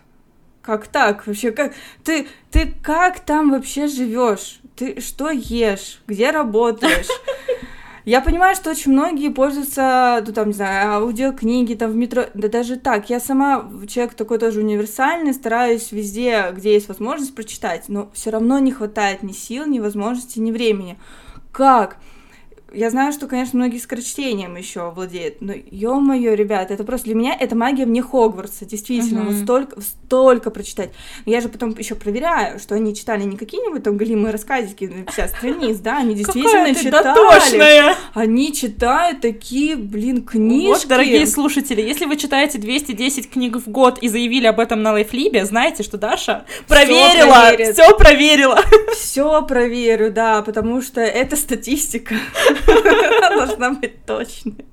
[0.62, 1.28] как так?
[1.28, 4.60] Вообще, как ты, ты как там вообще живешь?
[4.76, 6.02] Ты что ешь?
[6.08, 7.08] Где работаешь?
[8.06, 12.50] Я понимаю, что очень многие пользуются, ну, там, не знаю, аудиокниги, там, в метро, да
[12.50, 18.10] даже так, я сама человек такой тоже универсальный, стараюсь везде, где есть возможность, прочитать, но
[18.14, 21.00] все равно не хватает ни сил, ни возможности, ни времени.
[21.54, 21.98] Как?
[22.74, 27.38] Я знаю, что, конечно, многие скорочтением еще владеют, но ё-моё, ребята, это просто для меня
[27.40, 29.34] это магия вне Хогвартса, действительно, mm-hmm.
[29.34, 30.92] вот столько, столько прочитать.
[31.26, 35.30] Я же потом еще проверяю, что они читали не какие-нибудь там галимые рассказики на 50
[35.30, 37.96] страниц, да, они действительно читали.
[38.14, 40.68] Они читают такие, блин, книжки.
[40.68, 44.94] Вот, дорогие слушатели, если вы читаете 210 книг в год и заявили об этом на
[44.94, 48.60] Лайфлибе, знаете, что Даша проверила, все проверила.
[48.94, 52.16] Все проверю, да, потому что это статистика.
[53.38, 54.66] Должна быть точной.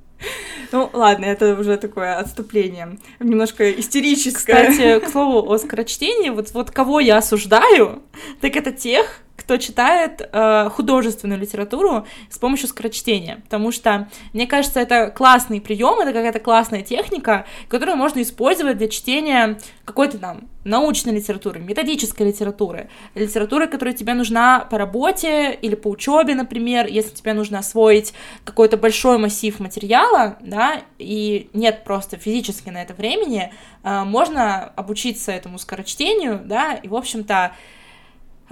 [0.73, 4.71] Ну, ладно, это уже такое отступление, немножко истерическое.
[4.71, 8.03] Кстати, к слову о скорочтении, вот, вот кого я осуждаю,
[8.41, 14.81] так это тех, кто читает э, художественную литературу с помощью скорочтения, потому что, мне кажется,
[14.81, 21.15] это классный прием, это какая-то классная техника, которую можно использовать для чтения какой-то там научной
[21.15, 27.33] литературы, методической литературы, литературы, которая тебе нужна по работе или по учебе, например, если тебе
[27.33, 28.13] нужно освоить
[28.45, 35.33] какой-то большой массив материала, да, и нет просто физически на это времени, э, можно обучиться
[35.33, 37.53] этому скорочтению, да, и, в общем-то,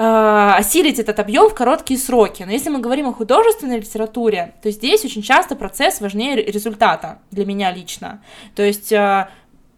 [0.00, 2.44] осилить этот объем в короткие сроки.
[2.44, 7.44] Но если мы говорим о художественной литературе, то здесь очень часто процесс важнее результата для
[7.44, 8.22] меня лично.
[8.54, 9.28] То есть э,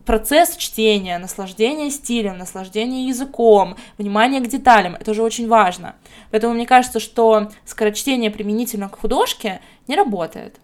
[0.05, 5.97] процесс чтения, наслаждение стилем, наслаждение языком, внимание к деталям, это уже очень важно.
[6.31, 10.61] Поэтому мне кажется, что скорочтение применительно к художке не работает.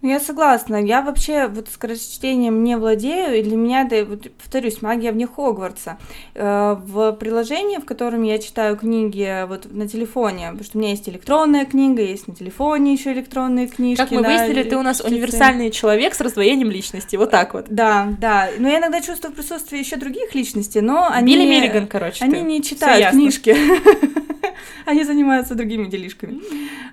[0.00, 0.76] Ну, я согласна.
[0.76, 5.98] Я вообще вот скорочтением не владею, и для меня это, вот, повторюсь, магия вне Хогвартса.
[6.34, 10.90] Э, в приложении, в котором я читаю книги вот на телефоне, потому что у меня
[10.90, 14.00] есть электронная книга, есть на телефоне еще электронные книжки.
[14.00, 17.66] Как мы да, выяснили, ты у нас универсальный человек с раздвоением личности, вот так вот.
[17.68, 18.50] Да, да.
[18.56, 21.34] Но я иногда чувствую присутствие еще других личностей, но они...
[21.34, 22.24] Билли Миллиган, короче.
[22.24, 22.42] Они ты.
[22.42, 23.56] не читают книжки.
[24.86, 26.40] Они занимаются другими делишками.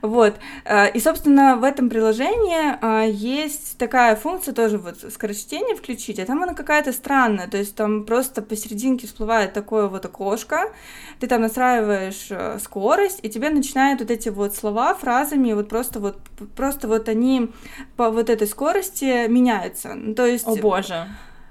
[0.02, 0.36] Вот.
[0.66, 6.26] Э, и, собственно, в этом приложении э, есть такая функция тоже вот скорочтение включить, а
[6.26, 10.72] там она какая-то странная, то есть там просто посерединке всплывает такое вот окошко,
[11.20, 16.00] ты там настраиваешь э, скорость, и тебе начинают вот эти вот слова фразами вот просто
[16.00, 16.18] вот
[16.56, 17.52] просто вот они
[17.96, 19.94] по вот этой скорости меняются.
[19.96, 20.48] Ну, то есть...
[20.48, 21.08] О боже.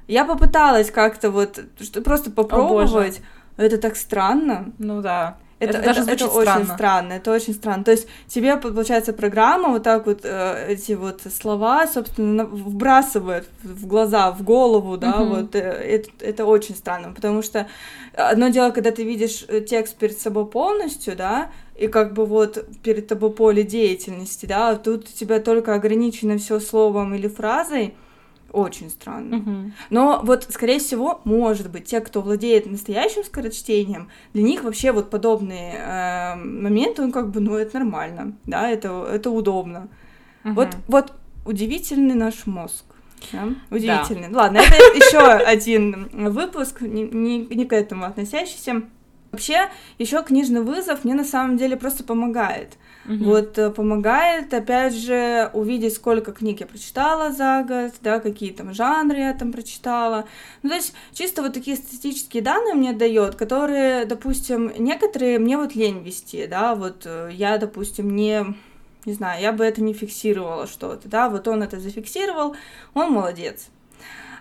[0.06, 1.60] Я попыталась как-то вот
[2.04, 3.20] просто попробовать.
[3.56, 4.72] О, это так странно.
[4.78, 5.38] Ну да.
[5.58, 6.60] Это, это даже это, это странно.
[6.60, 7.84] очень странно, это очень странно.
[7.84, 13.86] То есть тебе, получается, программа вот так вот э, эти вот слова, собственно, вбрасывает в
[13.86, 15.36] глаза, в голову, да, угу.
[15.36, 17.68] вот э, это, это очень странно, потому что
[18.12, 22.66] одно дело, когда ты видишь э, текст перед собой полностью, да, и как бы вот
[22.82, 27.94] перед тобой поле деятельности, да, а тут у тебя только ограничено все словом или фразой,
[28.54, 29.38] Очень странно.
[29.38, 29.72] Мгм.
[29.90, 35.10] Но вот, скорее всего, может быть, те, кто владеет настоящим скорочтением, для них вообще вот
[35.10, 39.88] подобные э, моменты, он как бы, ну, это нормально, да, это, это удобно.
[40.44, 40.54] Мгм.
[40.54, 41.12] Вот, вот
[41.44, 42.84] удивительный наш мозг.
[43.32, 44.30] да, Удивительный.
[44.30, 48.82] Ладно, это еще один выпуск, не, не- не к этому относящийся.
[49.32, 52.78] Вообще, еще книжный вызов мне на самом деле просто помогает.
[53.04, 53.24] Мгм.
[53.24, 58.72] Вот э, помогает, опять же, увидеть, сколько книг я прочитала за год, да, какие там
[58.72, 60.26] жанры я там прочитала.
[60.62, 65.74] Ну, то есть, чисто вот такие статистические данные мне дает, которые, допустим, некоторые мне вот
[65.74, 68.44] лень вести, да, вот э, я, допустим, не
[69.06, 72.56] не знаю, я бы это не фиксировала что-то, да, вот он это зафиксировал,
[72.94, 73.66] он молодец.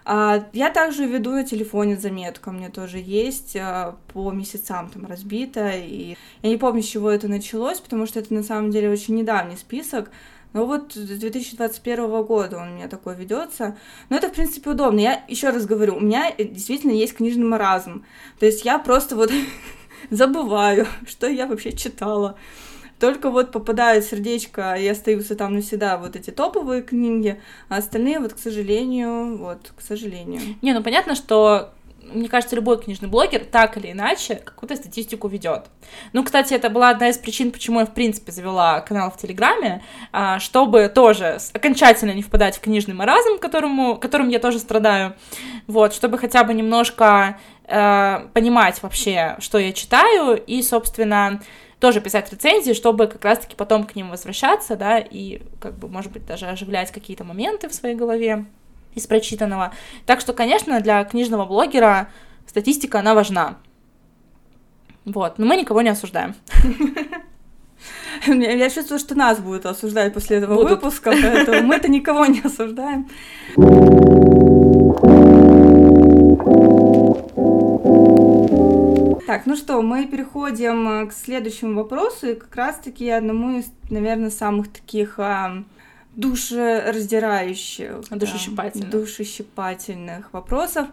[0.06, 5.06] А, я также веду на телефоне заметку, у меня тоже есть, а, по месяцам там
[5.06, 8.90] разбито, и я не помню, с чего это началось, потому что это на самом деле
[8.90, 10.12] очень недавний список,
[10.54, 13.76] но вот с 2021 года он у меня такой ведется.
[14.10, 15.00] Но это, в принципе, удобно.
[15.00, 18.06] Я еще раз говорю, у меня э, действительно есть книжный маразм.
[18.40, 19.32] То есть я просто вот
[20.12, 22.38] забываю, что я вообще читала.
[23.04, 27.38] Только вот попадает сердечко, и остаются там навсегда вот эти топовые книги,
[27.68, 30.40] а остальные вот, к сожалению, вот, к сожалению.
[30.62, 31.74] Не, ну понятно, что
[32.12, 35.66] мне кажется, любой книжный блогер так или иначе какую-то статистику ведет.
[36.14, 39.84] Ну, кстати, это была одна из причин, почему я, в принципе, завела канал в Телеграме,
[40.12, 45.16] а, чтобы тоже окончательно не впадать в книжный маразм, которому, которым я тоже страдаю,
[45.68, 51.42] вот, чтобы хотя бы немножко э, понимать вообще, что я читаю, и, собственно,
[51.80, 56.12] тоже писать рецензии, чтобы как раз-таки потом к ним возвращаться, да, и, как бы, может
[56.12, 58.46] быть, даже оживлять какие-то моменты в своей голове
[58.96, 59.74] из прочитанного.
[60.06, 62.10] Так что, конечно, для книжного блогера
[62.48, 63.58] статистика, она важна.
[65.06, 66.36] Вот, но мы никого не осуждаем.
[68.28, 70.72] Я чувствую, что нас будут осуждать после этого Будут.
[70.72, 73.10] выпуска, поэтому мы-то никого не осуждаем.
[79.28, 84.30] Так, ну что, мы переходим э, к следующему вопросу, и как раз-таки одному из, наверное,
[84.30, 85.64] самых таких а,
[86.16, 88.90] душераздирающих, да, Душещипательных.
[88.90, 90.88] душещипательных вопросов.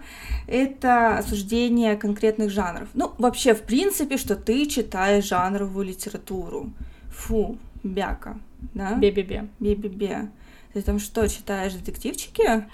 [0.46, 2.88] Это осуждение конкретных жанров.
[2.94, 6.70] Ну, вообще, в принципе, что ты читаешь жанровую литературу.
[7.10, 8.38] Фу, бяка,
[8.74, 8.94] да?
[8.94, 9.48] Бе-бе-бе.
[9.58, 10.30] Бе-бе-бе.
[10.72, 12.64] Ты там что, читаешь детективчики?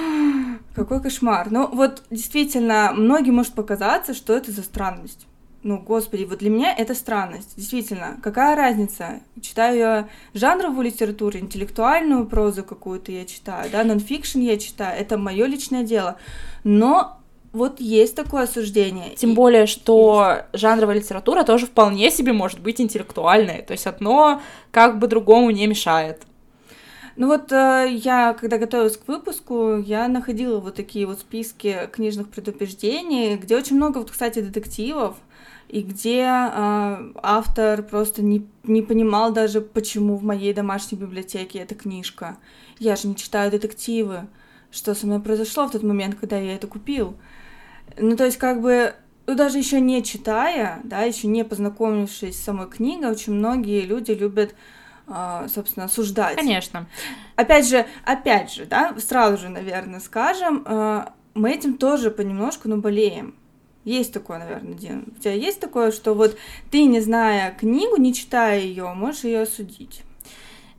[0.74, 1.50] Какой кошмар.
[1.50, 5.26] Ну, вот действительно, многим может показаться, что это за странность.
[5.66, 7.56] Ну, господи, вот для меня это странность.
[7.56, 9.18] Действительно, какая разница?
[9.40, 15.44] Читаю я жанровую литературу, интеллектуальную прозу какую-то я читаю, да, нонфикшн я читаю, это мое
[15.46, 16.18] личное дело.
[16.62, 17.18] Но
[17.52, 19.16] вот есть такое осуждение.
[19.16, 23.62] Тем более, что жанровая литература тоже вполне себе может быть интеллектуальной.
[23.62, 26.22] То есть одно как бы другому не мешает.
[27.16, 32.28] Ну вот э, я, когда готовилась к выпуску, я находила вот такие вот списки книжных
[32.28, 35.16] предупреждений, где очень много, вот, кстати, детективов,
[35.68, 41.74] и где э, автор просто не, не понимал даже, почему в моей домашней библиотеке эта
[41.74, 42.36] книжка.
[42.78, 44.26] Я же не читаю детективы.
[44.70, 47.16] Что со мной произошло в тот момент, когда я это купил?
[47.96, 48.94] Ну, то есть, как бы,
[49.26, 54.10] ну, даже еще не читая, да, еще не познакомившись с самой книгой, очень многие люди
[54.12, 54.54] любят,
[55.06, 56.36] а, собственно, осуждать.
[56.36, 56.86] Конечно.
[57.36, 62.78] Опять же, опять же, да, сразу же, наверное, скажем, э, мы этим тоже понемножку, ну,
[62.78, 63.34] болеем.
[63.86, 65.04] Есть такое, наверное, Дин.
[65.16, 66.36] У тебя есть такое, что вот
[66.72, 70.02] ты, не зная книгу, не читая ее, можешь ее осудить?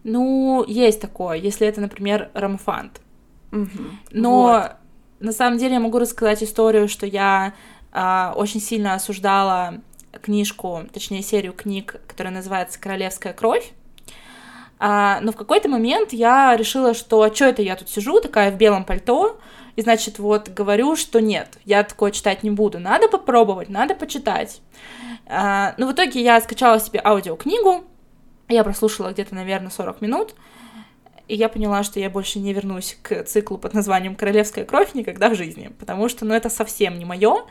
[0.04, 3.00] Ну, есть такое, если это, например, ромфант.
[3.52, 3.98] Мгм.
[4.12, 4.72] Но Вот.
[5.22, 7.54] на самом деле я могу рассказать историю, что я
[7.94, 9.76] а, очень сильно осуждала
[10.22, 13.72] книжку, точнее серию книг, которая называется «Королевская кровь».
[14.80, 18.52] А, но в какой-то момент я решила, что а что это я тут сижу, такая
[18.52, 19.40] в белом пальто,
[19.78, 24.60] и, значит, вот говорю, что нет, я такое читать не буду, надо попробовать, надо почитать.
[25.28, 27.84] А, но в итоге я скачала себе аудиокнигу,
[28.50, 30.34] я прослушала где-то, наверное, 40 минут,
[31.28, 35.30] и я поняла, что я больше не вернусь к циклу под названием «Королевская кровь» никогда
[35.30, 37.46] в жизни, потому что, ну, это совсем не мое,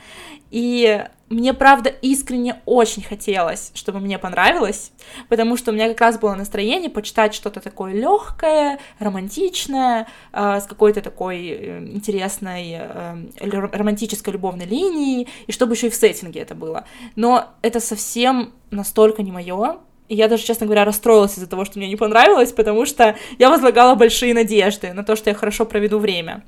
[0.50, 4.92] и мне, правда, искренне очень хотелось, чтобы мне понравилось,
[5.28, 10.66] потому что у меня как раз было настроение почитать что-то такое легкое, романтичное, э, с
[10.66, 16.54] какой-то такой э, интересной э, романтической любовной линией, и чтобы еще и в сеттинге это
[16.54, 16.84] было.
[17.16, 19.78] Но это совсем настолько не мое,
[20.08, 23.50] и я даже, честно говоря, расстроилась из-за того, что мне не понравилось, потому что я
[23.50, 26.44] возлагала большие надежды на то, что я хорошо проведу время.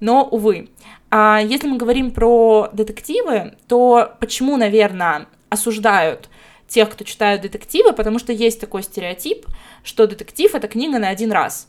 [0.00, 0.68] Но, увы.
[1.10, 6.28] А если мы говорим про детективы, то почему, наверное, осуждают
[6.68, 7.92] тех, кто читают детективы?
[7.92, 9.46] Потому что есть такой стереотип,
[9.82, 11.68] что детектив— это книга на один раз.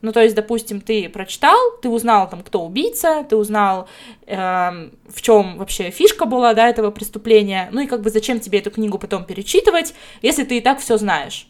[0.00, 3.88] Ну, то есть, допустим, ты прочитал, ты узнал, там, кто убийца, ты узнал,
[4.26, 8.60] э, в чем вообще фишка была, да, этого преступления, ну и как бы зачем тебе
[8.60, 11.48] эту книгу потом перечитывать, если ты и так все знаешь.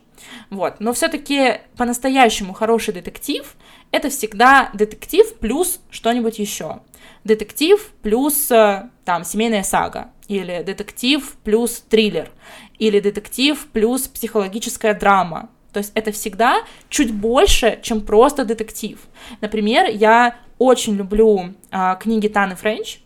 [0.50, 0.80] Вот.
[0.80, 3.54] Но все-таки по-настоящему хороший детектив
[3.90, 6.80] это всегда детектив плюс что-нибудь еще.
[7.24, 12.30] Детектив плюс э, там семейная сага, или детектив плюс триллер,
[12.78, 15.50] или детектив плюс психологическая драма.
[15.78, 18.98] То есть это всегда чуть больше, чем просто детектив.
[19.40, 22.98] Например, я очень люблю а, книги Таны Френч.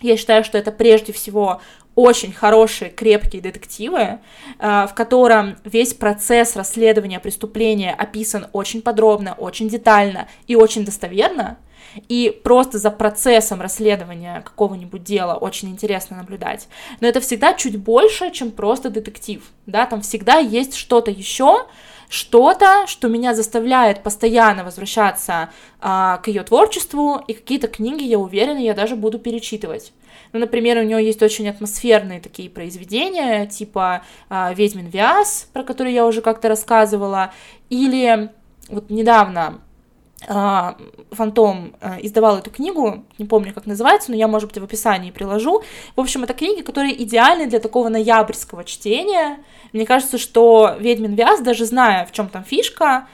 [0.00, 1.60] Я считаю, что это прежде всего
[1.94, 4.18] очень хорошие, крепкие детективы,
[4.58, 11.58] а, в котором весь процесс расследования преступления описан очень подробно, очень детально и очень достоверно.
[12.08, 16.68] И просто за процессом расследования какого-нибудь дела очень интересно наблюдать.
[17.00, 19.42] Но это всегда чуть больше, чем просто детектив.
[19.66, 21.66] Да, там всегда есть что-то еще,
[22.08, 28.58] что-то, что меня заставляет постоянно возвращаться а, к ее творчеству, и какие-то книги, я уверена,
[28.58, 29.92] я даже буду перечитывать.
[30.32, 35.92] Ну, например, у нее есть очень атмосферные такие произведения, типа а, «Ведьмин Виас», про который
[35.92, 37.32] я уже как-то рассказывала,
[37.70, 38.30] или
[38.68, 39.60] вот недавно
[40.26, 45.10] Фантом а, издавал эту книгу, не помню, как называется, но я, может быть, в описании
[45.10, 45.62] приложу.
[45.96, 49.38] В общем, это книги, которые идеальны для такого ноябрьского чтения.
[49.72, 53.06] Мне кажется, что «Ведьмин Вяз», даже зная, в чем там фишка,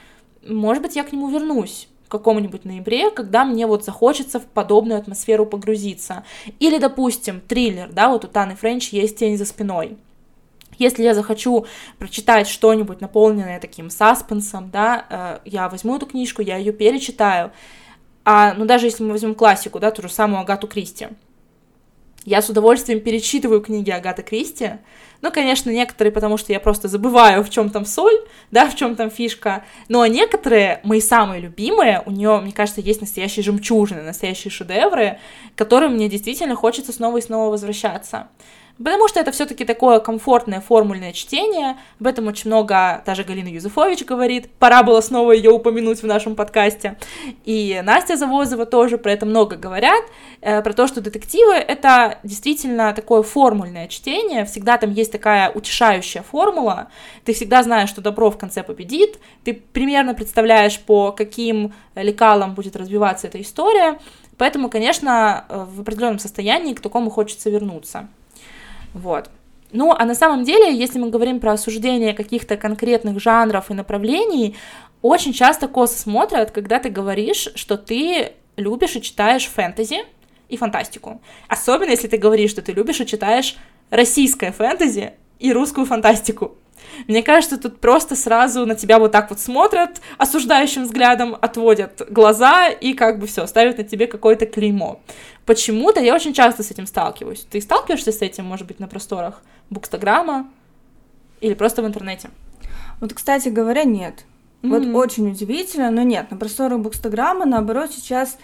[0.46, 4.98] может быть, я к нему вернусь в каком-нибудь ноябре, когда мне вот захочется в подобную
[4.98, 6.24] атмосферу погрузиться.
[6.58, 9.96] Или, допустим, триллер, да, вот у Таны Френч есть «Тень за спиной».
[10.80, 11.66] Если я захочу
[11.98, 17.52] прочитать что-нибудь наполненное таким саспенсом, да, э, я возьму эту книжку, я ее перечитаю.
[18.24, 21.08] А, ну, даже если мы возьмем классику, да, ту же самую Агату Кристи.
[22.24, 24.72] Я с удовольствием перечитываю книги Агаты Кристи.
[25.20, 28.18] Ну, конечно, некоторые, потому что я просто забываю, в чем там соль,
[28.50, 29.64] да, в чем там фишка.
[29.88, 35.18] Но некоторые, мои самые любимые, у нее, мне кажется, есть настоящие жемчужины, настоящие шедевры,
[35.54, 38.28] к которым мне действительно хочется снова и снова возвращаться.
[38.82, 41.76] Потому что это все-таки такое комфортное формульное чтение.
[42.00, 44.50] Об этом очень много даже Галина Юзефович говорит.
[44.58, 46.96] Пора было снова ее упомянуть в нашем подкасте.
[47.44, 50.02] И Настя Завозова тоже про это много говорят.
[50.40, 54.46] Э, про то, что детективы— это действительно такое формульное чтение.
[54.46, 56.88] Всегда там есть такая утешающая формула.
[57.26, 59.18] Ты всегда знаешь, что добро в конце победит.
[59.44, 63.98] Ты примерно представляешь, по каким лекалам будет развиваться эта история.
[64.38, 68.08] Поэтому, конечно, э, в определенном состоянии к такому хочется вернуться.
[68.94, 69.30] Вот.
[69.72, 74.56] Ну, а на самом деле, если мы говорим про осуждение каких-то конкретных жанров и направлений,
[75.02, 80.00] очень часто косо смотрят, когда ты говоришь, что ты любишь и читаешь фэнтези
[80.48, 81.20] и фантастику.
[81.48, 83.56] Особенно, если ты говоришь, что ты любишь и читаешь
[83.90, 86.56] российское фэнтези и русскую фантастику.
[87.06, 92.68] Мне кажется, тут просто сразу на тебя вот так вот смотрят осуждающим взглядом, отводят глаза
[92.68, 95.00] и как бы все, ставят на тебе какое-то клеймо.
[95.46, 97.46] Почему-то я очень часто с этим сталкиваюсь.
[97.50, 100.48] Ты сталкиваешься с этим, может быть, на просторах Букстаграма
[101.40, 102.30] или просто в интернете?
[103.00, 104.24] Вот, кстати говоря, нет.
[104.62, 104.92] Mm-hmm.
[104.92, 106.30] Вот очень удивительно, но нет.
[106.30, 108.36] На просторах Букстаграма, наоборот, сейчас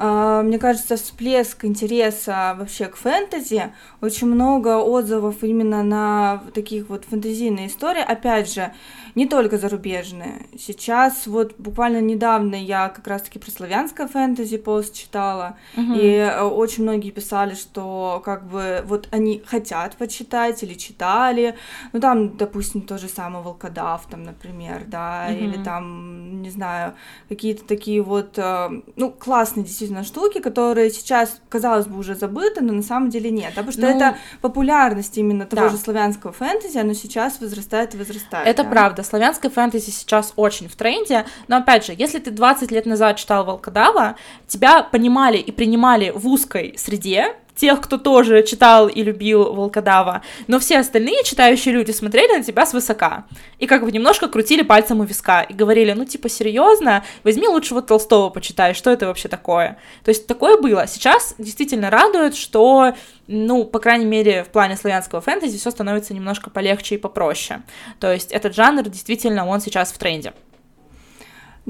[0.00, 7.66] мне кажется, всплеск интереса вообще к фэнтези, очень много отзывов именно на таких вот фэнтезийные
[7.66, 8.72] истории, опять же,
[9.14, 10.46] не только зарубежные.
[10.58, 15.94] Сейчас вот буквально недавно я как раз-таки про славянское фэнтези пост читала, угу.
[15.94, 21.56] и э, очень многие писали, что как бы вот они хотят почитать или читали,
[21.92, 25.38] ну там, допустим, то же самое Волкодав, там, например, да, угу.
[25.38, 26.94] или там, не знаю,
[27.28, 32.72] какие-то такие вот, э, ну, классные действительно штуки, которые сейчас, казалось бы, уже забыты, но
[32.72, 35.68] на самом деле нет, да, потому что ну, это популярность именно того да.
[35.70, 38.46] же славянского фэнтези, оно сейчас возрастает и возрастает.
[38.46, 38.70] Это да.
[38.70, 43.16] правда, славянское фэнтези сейчас очень в тренде, но опять же, если ты 20 лет назад
[43.16, 44.16] читал Волкодава,
[44.46, 50.58] тебя понимали и принимали в узкой среде, тех, кто тоже читал и любил Волкодава, но
[50.58, 53.26] все остальные читающие люди смотрели на тебя свысока
[53.58, 57.74] и как бы немножко крутили пальцем у виска и говорили, ну типа серьезно, возьми лучше
[57.74, 59.78] вот Толстого почитай, что это вообще такое.
[60.04, 60.86] То есть такое было.
[60.86, 62.94] Сейчас действительно радует, что
[63.26, 67.62] ну, по крайней мере, в плане славянского фэнтези все становится немножко полегче и попроще.
[68.00, 70.32] То есть этот жанр действительно, он сейчас в тренде.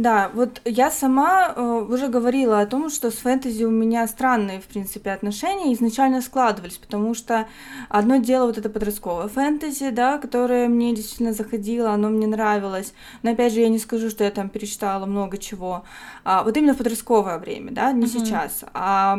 [0.00, 4.58] Да, вот я сама э, уже говорила о том, что с фэнтези у меня странные,
[4.58, 7.46] в принципе, отношения изначально складывались, потому что
[7.90, 13.32] одно дело вот это подростковое фэнтези, да, которое мне действительно заходило, оно мне нравилось, но
[13.32, 15.84] опять же я не скажу, что я там перечитала много чего,
[16.24, 18.24] а, вот именно в подростковое время, да, не mm-hmm.
[18.24, 19.18] сейчас, а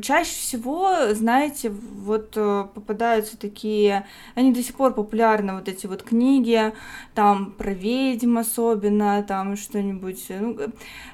[0.00, 6.02] чаще всего, знаете, вот э, попадаются такие, они до сих пор популярны, вот эти вот
[6.02, 6.72] книги,
[7.14, 10.58] там про ведьм особенно, там что-нибудь, ну,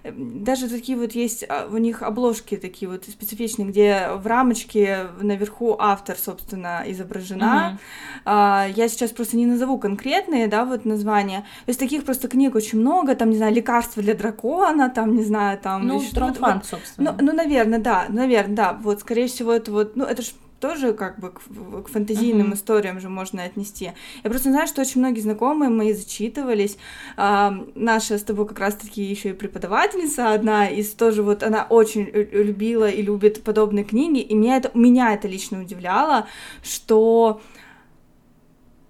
[0.03, 5.09] э, даже такие вот есть, а, у них обложки такие вот специфичные, где в рамочке
[5.21, 7.79] наверху автор, собственно, изображена.
[8.25, 8.73] Uh-huh.
[8.75, 11.41] Я сейчас просто не назову конкретные, да, вот названия.
[11.41, 15.25] То есть таких просто книг очень много, там, не знаю, лекарства для дракона, там, не
[15.25, 15.87] знаю, там...
[15.87, 16.41] Ну, что-то.
[16.41, 17.13] вот, собственно.
[17.19, 18.70] Ну, ну, наверное, да, наверное, да.
[18.73, 21.41] Вот, скорее всего, это вот, ну, это же тоже как бы к,
[21.85, 22.55] к фэнтезийным uh-huh.
[22.55, 23.93] историям же можно отнести.
[24.23, 26.77] Я просто знаю, что очень многие знакомые мои зачитывались.
[27.17, 32.09] А, наша с тобой как раз-таки еще и преподавательница одна из тоже вот она очень
[32.13, 36.27] любила и любит подобные книги, и меня это меня это лично удивляло,
[36.63, 37.41] что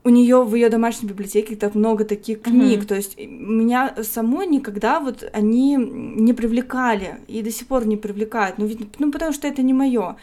[0.02, 2.86] у нее в ее домашней библиотеке так много таких книг, uh-huh.
[2.86, 8.58] то есть меня самой никогда вот они не привлекали и до сих пор не привлекают,
[8.58, 10.16] ну, ведь, ну потому что это не мое.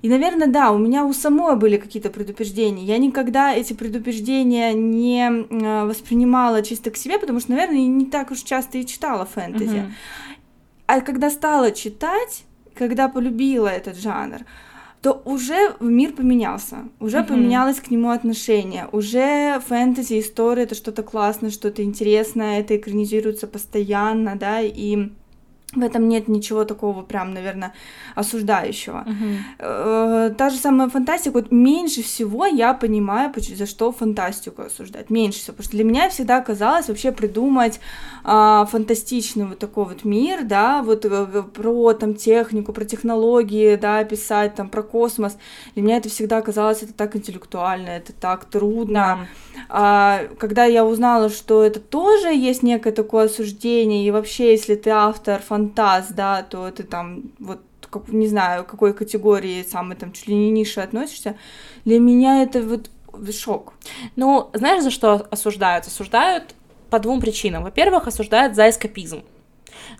[0.00, 2.84] И, наверное, да, у меня у самой были какие-то предупреждения.
[2.84, 8.30] Я никогда эти предупреждения не э, воспринимала чисто к себе, потому что, наверное, не так
[8.30, 9.78] уж часто и читала фэнтези.
[9.78, 9.90] Uh-huh.
[10.86, 14.42] А когда стала читать, когда полюбила этот жанр,
[15.00, 17.28] то уже мир поменялся, уже uh-huh.
[17.28, 24.36] поменялось к нему отношение, уже фэнтези, история это что-то классное, что-то интересное, это экранизируется постоянно,
[24.36, 25.10] да, и
[25.74, 27.74] в этом нет ничего такого прям, наверное,
[28.14, 29.04] осуждающего.
[29.06, 30.34] Uh-huh.
[30.34, 35.56] Та же самая фантастика, вот меньше всего я понимаю, за что фантастику осуждать, меньше всего,
[35.56, 37.80] потому что для меня всегда казалось вообще придумать
[38.24, 44.02] а, фантастичный вот такой вот мир, да, вот э, про там технику, про технологии, да,
[44.04, 45.36] писать там про космос,
[45.74, 48.98] для меня это всегда казалось это так интеллектуально, это так трудно.
[48.98, 49.26] Yeah.
[49.68, 54.90] А, когда я узнала, что это тоже есть некое такое осуждение, и вообще, если ты
[54.90, 60.12] автор, фантастики, фантаст, да, то ты там вот как, не знаю, какой категории самой там
[60.12, 61.36] чуть ли не ниши относишься,
[61.84, 62.90] для меня это вот
[63.32, 63.72] шок.
[64.16, 65.86] Ну, знаешь, за что осуждают?
[65.86, 66.54] Осуждают
[66.90, 67.64] по двум причинам.
[67.64, 69.22] Во-первых, осуждают за эскапизм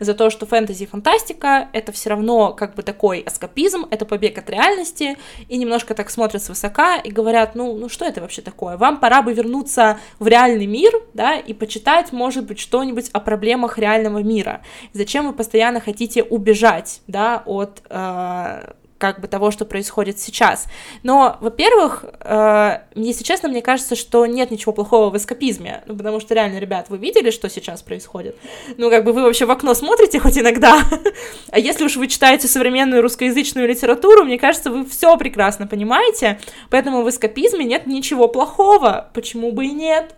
[0.00, 4.38] за то, что фэнтези и фантастика— это все равно как бы такой эскапизм, это побег
[4.38, 5.16] от реальности,
[5.48, 8.76] и немножко так смотрят свысока и говорят, ну, ну что это вообще такое?
[8.76, 13.78] Вам пора бы вернуться в реальный мир, да, и почитать, может быть, что-нибудь о проблемах
[13.78, 14.62] реального мира.
[14.92, 20.66] Зачем вы постоянно хотите убежать, да, от э, как бы того, что происходит сейчас.
[21.02, 26.20] Но, во-первых, э, если честно, мне кажется, что нет ничего плохого в эскапизме, ну, потому
[26.20, 28.36] что реально, ребят, вы видели, что сейчас происходит?
[28.76, 30.82] Ну, как бы вы вообще в окно смотрите хоть иногда,
[31.50, 36.40] а если уж вы читаете современную русскоязычную литературу, мне кажется, вы все прекрасно понимаете,
[36.70, 40.14] поэтому в эскапизме нет ничего плохого, почему бы и нет?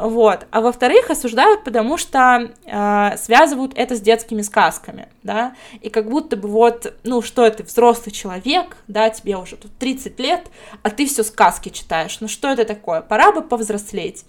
[0.00, 0.46] Вот.
[0.50, 6.36] А во-вторых, осуждают, потому что э, связывают это с детскими сказками, да, и как будто
[6.38, 10.50] бы вот, ну, что это, взрослый человек, да, тебе уже тут 30 лет,
[10.82, 14.24] а ты все сказки читаешь, ну, что это такое, пора бы повзрослеть.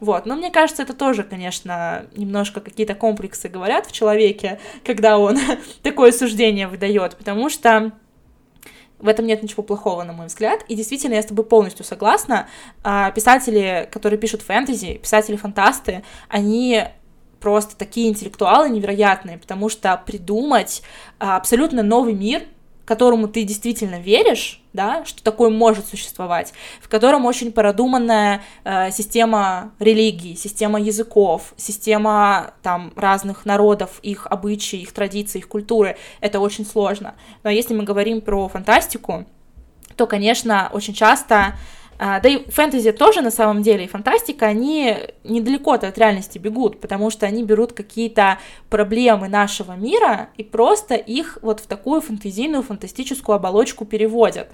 [0.00, 5.38] Вот, но мне кажется, это тоже, конечно, немножко какие-то комплексы говорят в человеке, когда он
[5.82, 7.92] такое суждение выдает, потому что
[8.98, 10.64] в этом нет ничего плохого, на мой взгляд.
[10.68, 12.48] И действительно, я с тобой полностью согласна.
[12.82, 16.84] А, писатели, которые пишут фэнтези, писатели-фантасты, они
[17.40, 20.82] просто такие интеллектуалы невероятные, потому что придумать
[21.18, 22.42] а, абсолютно новый мир,
[22.86, 29.72] которому ты действительно веришь, да, что такое может существовать, в котором очень продуманная э, система
[29.80, 36.64] религий, система языков, система там разных народов, их обычаи, их традиции, их культуры, это очень
[36.64, 37.16] сложно.
[37.42, 39.26] Но если мы говорим про фантастику,
[39.96, 41.54] то, конечно, очень часто
[41.98, 47.10] да и фэнтези тоже на самом деле, и фантастика, они недалеко от реальности бегут, потому
[47.10, 48.38] что они берут какие-то
[48.70, 54.48] проблемы нашего мира и просто их вот в такую фантазийную, фантастическую оболочку переводят.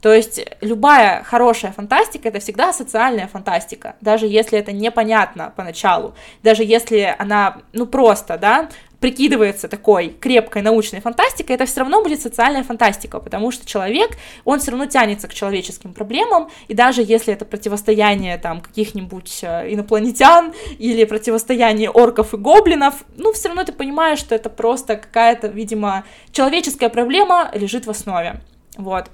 [0.00, 6.64] То есть любая хорошая фантастика— это всегда социальная фантастика, даже если это непонятно поначалу, даже
[6.64, 8.68] если она, ну просто, да,
[9.04, 14.12] прикидывается такой крепкой научной фантастикой, это все равно будет социальная фантастика, потому что человек,
[14.46, 19.74] он все равно тянется к человеческим проблемам, и даже если это противостояние там каких-нибудь э,
[19.74, 25.48] инопланетян или противостояние орков и гоблинов, ну, все равно ты понимаешь, что это просто какая-то,
[25.48, 28.40] видимо, человеческая проблема лежит в основе.
[28.78, 29.10] Вот.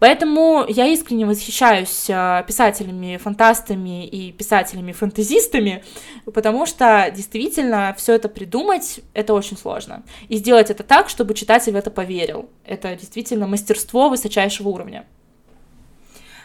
[0.00, 5.82] Поэтому я искренне восхищаюсь э, писателями, фантастами и писателями-фантазистами,
[6.32, 10.02] потому что действительно все это придумать это очень сложно.
[10.28, 12.48] И сделать это так, чтобы читатель в это поверил.
[12.64, 15.04] Это действительно мастерство высочайшего уровня.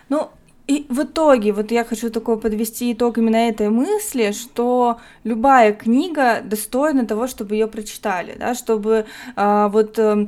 [0.10, 0.30] Ну,
[0.66, 6.40] и в итоге, вот я хочу такой подвести итог именно этой мысли, что любая книга
[6.42, 10.28] достойна того, чтобы ее прочитали, да, чтобы э, вот э,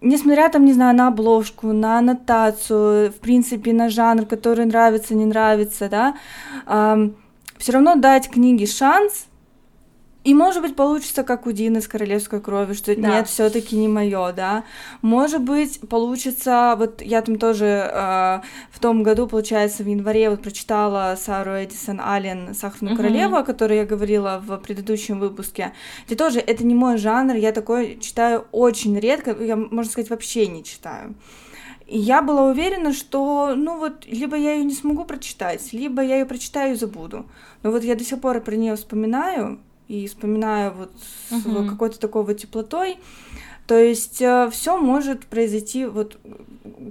[0.00, 5.24] несмотря там, не знаю, на обложку, на аннотацию, в принципе, на жанр, который нравится, не
[5.24, 6.16] нравится, да,
[6.66, 7.10] э,
[7.58, 9.27] все равно дать книге шанс
[10.28, 13.00] И, может быть, получится, как у Дины с королевской крови, что да.
[13.08, 14.64] нет, все-таки не мое, да.
[15.00, 20.42] Может быть, получится, вот я там тоже э, в том году, получается, в январе вот
[20.42, 23.02] прочитала Сару Эдисон Аллен «Сахарную угу.
[23.02, 25.72] королеву», о которой я говорила в предыдущем выпуске,
[26.04, 30.46] где тоже это не мой жанр, я такой читаю очень редко, я, можно сказать, вообще
[30.46, 31.14] не читаю.
[31.86, 36.18] И я была уверена, что, ну вот, либо я ее не смогу прочитать, либо я
[36.18, 37.24] ее прочитаю и забуду.
[37.62, 39.58] Но вот я до сих пор про нее вспоминаю,
[39.88, 40.92] и вспоминаю вот
[41.30, 42.98] с какой-то такой вот теплотой.
[43.66, 46.18] То есть э, все может произойти вот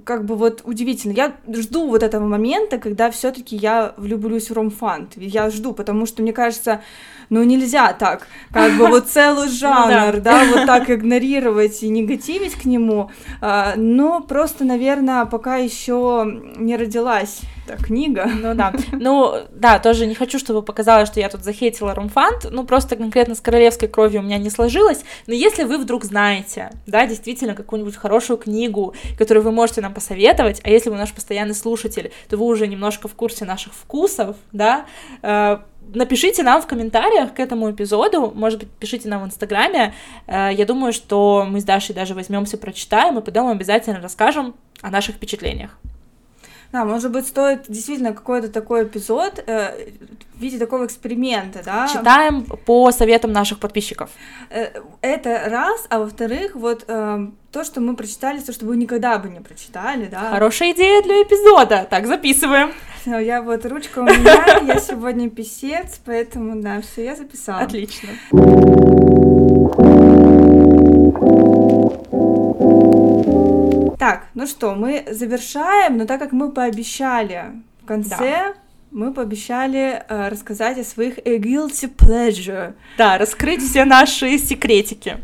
[0.04, 1.12] как бы вот удивительно.
[1.12, 5.14] Я жду вот этого момента, когда все-таки я влюблюсь в ромфант.
[5.16, 6.82] Я жду, потому что мне кажется,
[7.30, 12.54] ну нельзя так, как бы вот целый ну жанр, да, вот так игнорировать и негативить
[12.54, 13.10] к нему.
[13.40, 17.40] А, но просто, наверное, пока еще не родилась
[17.76, 18.26] книга.
[18.26, 18.72] Ну да.
[18.92, 22.46] Ну да, тоже не хочу, чтобы показалось, что я тут захейтила Ромфант.
[22.50, 25.04] Ну просто конкретно с королевской кровью у меня не сложилось.
[25.26, 30.60] Но если вы вдруг знаете, да, действительно какую-нибудь хорошую книгу, которую вы можете нам посоветовать,
[30.64, 34.86] а если вы наш постоянный слушатель, то вы уже немножко в курсе наших вкусов, да,
[35.22, 35.58] э,
[35.94, 39.94] напишите нам в комментариях к этому эпизоду, может быть, пишите нам в Инстаграме.
[40.26, 44.90] Э, я думаю, что мы с Дашей даже возьмемся, прочитаем, и потом обязательно расскажем о
[44.90, 45.78] наших впечатлениях.
[46.72, 49.88] Да, может быть, стоит действительно какой-то такой эпизод э,
[50.34, 51.88] в виде такого эксперимента, да?
[51.88, 54.10] Читаем по советам наших подписчиков.
[54.50, 54.68] Э,
[55.00, 59.30] это раз, а во-вторых, вот э, то, что мы прочитали, то, что вы никогда бы
[59.30, 60.30] не прочитали, да?
[60.30, 62.72] Хорошая идея для эпизода, так, записываем.
[63.06, 67.62] Я вот, ручка у меня, я сегодня писец, поэтому, да, все, я записала.
[67.62, 68.10] Отлично.
[74.08, 77.52] Так, ну что, мы завершаем, но так как мы пообещали
[77.82, 78.54] в конце, да.
[78.90, 82.72] мы пообещали э, рассказать о своих a guilty pleasure.
[82.96, 85.18] Да, раскрыть все наши секретики.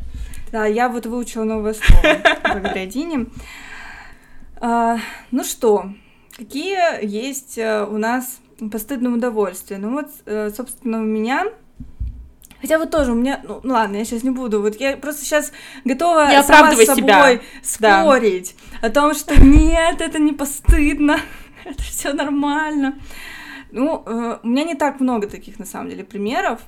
[0.53, 3.25] Да, я вот выучила новое слово благодаря Дине.
[4.57, 4.99] А,
[5.31, 5.87] ну что,
[6.37, 8.39] какие есть э, у нас
[8.71, 9.79] постыдные удовольствия?
[9.79, 11.47] Ну вот, э, собственно, у меня
[12.65, 15.23] Хотя вот тоже у меня, ну, ну ладно, я сейчас не буду, вот я просто
[15.23, 15.53] сейчас
[15.85, 17.41] готова я сама с собой себя.
[17.63, 18.89] спорить да.
[18.89, 21.19] о том, что нет, это не постыдно,
[21.67, 22.95] это все нормально.
[23.71, 26.63] Ну, э, у меня не так много таких, на самом деле, примеров.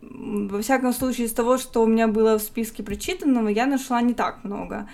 [0.00, 4.14] Во всяком случае, из того, что у меня было в списке прочитанного, я нашла не
[4.14, 4.88] так много.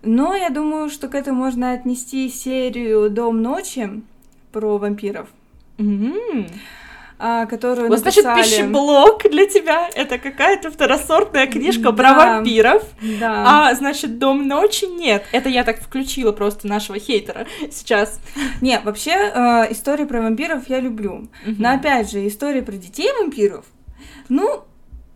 [0.00, 4.02] Но я думаю, что к этому можно отнести серию «Дом ночи»
[4.52, 5.28] про вампиров.
[5.76, 6.50] Mm-hmm
[7.18, 8.22] а, которую вот, написали...
[8.22, 12.82] значит, пищеблок для тебя— это какая-то второсортная книжка да, про вампиров,
[13.20, 13.68] да.
[13.70, 15.24] а, значит, «Дом ночи»— нет.
[15.32, 18.20] Это я так включила просто нашего хейтера сейчас.
[18.60, 21.28] Не, вообще, э, истории про вампиров я люблю.
[21.46, 21.56] Угу.
[21.58, 23.64] Но, опять же, истории про детей вампиров,
[24.28, 24.64] ну,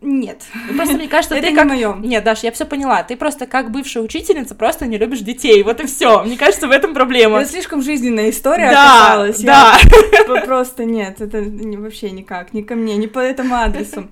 [0.02, 0.42] нет.
[0.68, 1.66] Ну, просто мне кажется, ты не как...
[1.66, 1.96] Моё.
[1.96, 3.02] Нет, Даш, я все поняла.
[3.02, 5.62] Ты просто как бывшая учительница просто не любишь детей.
[5.62, 6.22] Вот и все.
[6.24, 7.40] Мне кажется, в этом проблема.
[7.40, 9.40] Это слишком жизненная история да, оказалась.
[9.40, 9.76] Да.
[10.12, 10.40] Я...
[10.42, 11.42] Просто нет, это
[11.78, 14.08] вообще никак, не ко мне, не по этому адресу.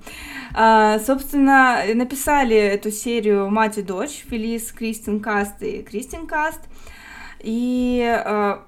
[0.54, 6.60] А, собственно, написали эту серию мать и дочь, Фелис, Кристин Каст и Кристин Каст.
[7.40, 8.64] И а,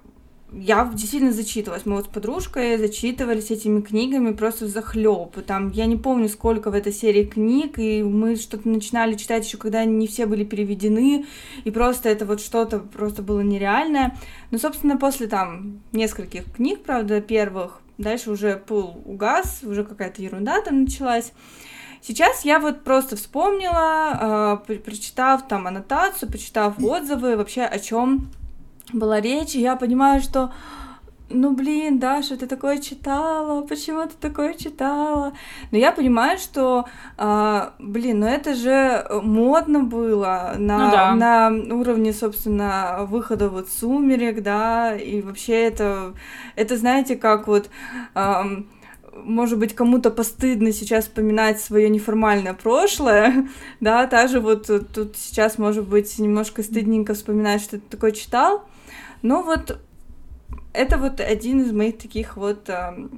[0.53, 1.86] я действительно зачитывалась.
[1.86, 5.34] Мы вот с подружкой зачитывались этими книгами просто захлеб.
[5.46, 9.59] Там я не помню, сколько в этой серии книг, и мы что-то начинали читать еще,
[9.59, 11.26] когда не все были переведены,
[11.64, 14.16] и просто это вот что-то просто было нереальное.
[14.51, 20.61] Но, собственно, после там нескольких книг, правда, первых, дальше уже пул угас, уже какая-то ерунда
[20.62, 21.32] там началась.
[22.03, 28.30] Сейчас я вот просто вспомнила, э, прочитав там аннотацию, почитав отзывы вообще о чем
[28.93, 30.53] была речь, и я понимаю, что
[31.30, 35.32] ну блин, Даша, ты такое читала, почему ты такое читала?
[35.70, 36.86] Но я понимаю, что,
[37.16, 41.14] а, блин, ну это же модно было на, ну, да.
[41.14, 46.14] на уровне, собственно, выхода вот сумерек, да, и вообще это,
[46.57, 47.70] это знаете, как вот...
[48.14, 48.45] А,
[49.12, 53.49] может быть, кому-то постыдно сейчас вспоминать свое неформальное прошлое,
[53.80, 58.64] да, та же вот тут сейчас, может быть, немножко стыдненько вспоминать, что ты такое читал,
[59.22, 59.80] ну вот
[60.72, 63.08] это вот один из моих таких вот э,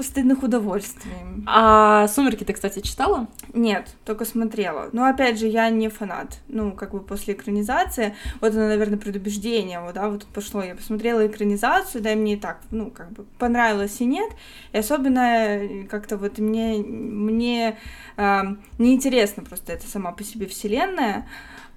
[0.00, 1.12] постыдных удовольствий.
[1.46, 3.28] А «Сумерки» ты, кстати, читала?
[3.52, 4.88] Нет, только смотрела.
[4.92, 6.38] Но, опять же, я не фанат.
[6.48, 10.62] Ну, как бы после экранизации, вот это, наверное, предубеждение, вот, да, вот пошло.
[10.62, 14.30] Я посмотрела экранизацию, да, и мне и так, ну, как бы понравилось и нет.
[14.72, 17.76] И особенно э, как-то вот мне, мне
[18.16, 18.42] э,
[18.78, 21.28] неинтересно просто это сама по себе вселенная.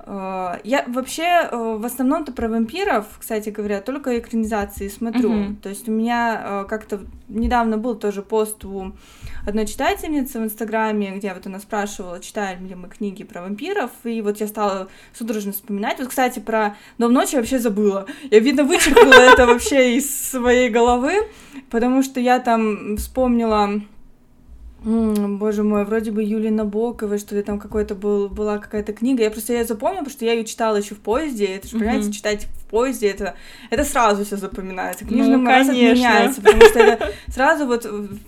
[0.06, 5.32] Э, я вообще э, в основном-то про вампиров, кстати говоря, только экранизации смотрю.
[5.32, 5.56] Uh-huh.
[5.62, 8.94] То есть у меня как-то недавно был тоже пост у
[9.46, 14.22] одной читательницы в Инстаграме, где вот она спрашивала, читаем ли мы книги про вампиров, и
[14.22, 16.00] вот я стала судорожно вспоминать.
[16.00, 18.06] Вот, кстати, про «Дом ночи» вообще забыла.
[18.30, 21.14] Я, видно, вычеркнула это вообще из своей головы,
[21.70, 23.82] потому что я там вспомнила
[24.86, 29.24] М, боже мой, вроде бы Юлия Набокова, что ли, там какой-то был, была какая-то книга.
[29.24, 31.46] Я просто ее запомнила, потому что я ее читала еще в поезде.
[31.46, 32.12] Это же, понимаете, mm-hmm.
[32.12, 33.36] читать в поезде, это,
[33.70, 35.06] это сразу все запоминается.
[35.06, 37.88] Книжный ну, раз меняется, потому что это сразу вот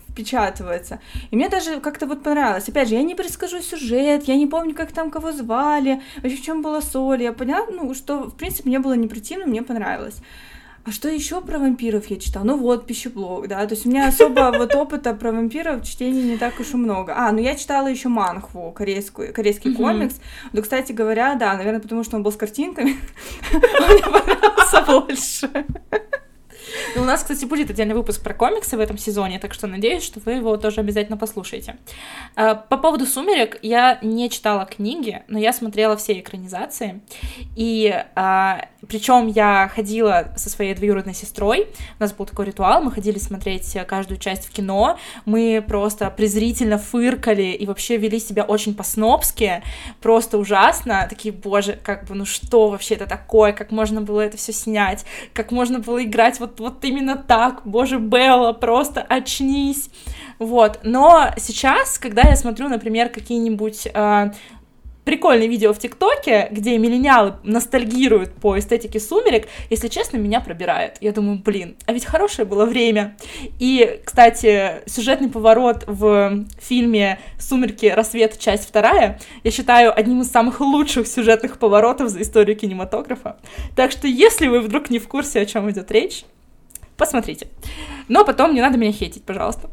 [0.10, 1.00] впечатывается.
[1.30, 2.70] И мне даже как-то вот понравилось.
[2.70, 6.42] Опять же, я не перескажу сюжет, я не помню, как там кого звали, вообще в
[6.42, 7.24] чем была соль.
[7.24, 10.22] Я поняла, ну, что, в принципе, мне было не противно, мне понравилось.
[10.86, 12.44] А что еще про вампиров я читала?
[12.44, 16.38] Ну вот, пищеблок, да, то есть у меня особо вот опыта про вампиров чтения не
[16.38, 17.16] так уж и много.
[17.18, 20.20] А, ну я читала еще манхву, корейскую, корейский комикс.
[20.54, 22.98] Да, кстати говоря, да, наверное, потому что он был с картинками,
[23.52, 25.50] мне понравился больше.
[26.96, 30.04] Ну, у нас, кстати, будет отдельный выпуск про комиксы в этом сезоне, так что надеюсь,
[30.04, 31.78] что вы его тоже обязательно послушаете.
[32.36, 37.02] А, по поводу «Сумерек» я не читала книги, но я смотрела все экранизации,
[37.56, 41.68] и а, причем я ходила со своей двоюродной сестрой,
[42.00, 46.78] у нас был такой ритуал, мы ходили смотреть каждую часть в кино, мы просто презрительно
[46.78, 49.64] фыркали и вообще вели себя очень по-снобски,
[50.02, 54.38] просто ужасно, такие, боже, как бы, ну что вообще это такое, как можно было это
[54.38, 59.90] все снять, как можно было играть вот вот именно так, боже, Белла, просто очнись.
[60.40, 64.32] Вот, но сейчас, когда я смотрю, например, какие-нибудь э,
[65.06, 70.98] прикольные видео в ТикТоке, где миллениалы ностальгируют по эстетике сумерек, если честно, меня пробирает.
[71.00, 73.16] Я думаю, блин, а ведь хорошее было время.
[73.60, 77.86] И, кстати, сюжетный поворот в фильме «Сумерки.
[77.86, 78.38] Рассвет.
[78.40, 83.38] Часть вторая» я считаю одним из самых лучших сюжетных поворотов за историю кинематографа.
[83.76, 86.26] Так что, если вы вдруг не в курсе, о чем идет речь,
[86.98, 87.50] Посмотрите.
[88.08, 89.70] Но потом не надо меня хейтить, пожалуйста.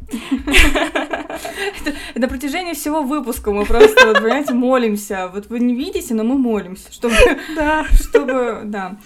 [2.14, 5.28] На протяжении всего выпуска мы просто, вот, понимаете, молимся.
[5.33, 7.14] Вот вы не видите, но мы молимся, чтобы...
[7.57, 7.85] Да.
[7.93, 8.97] Чтобы, да.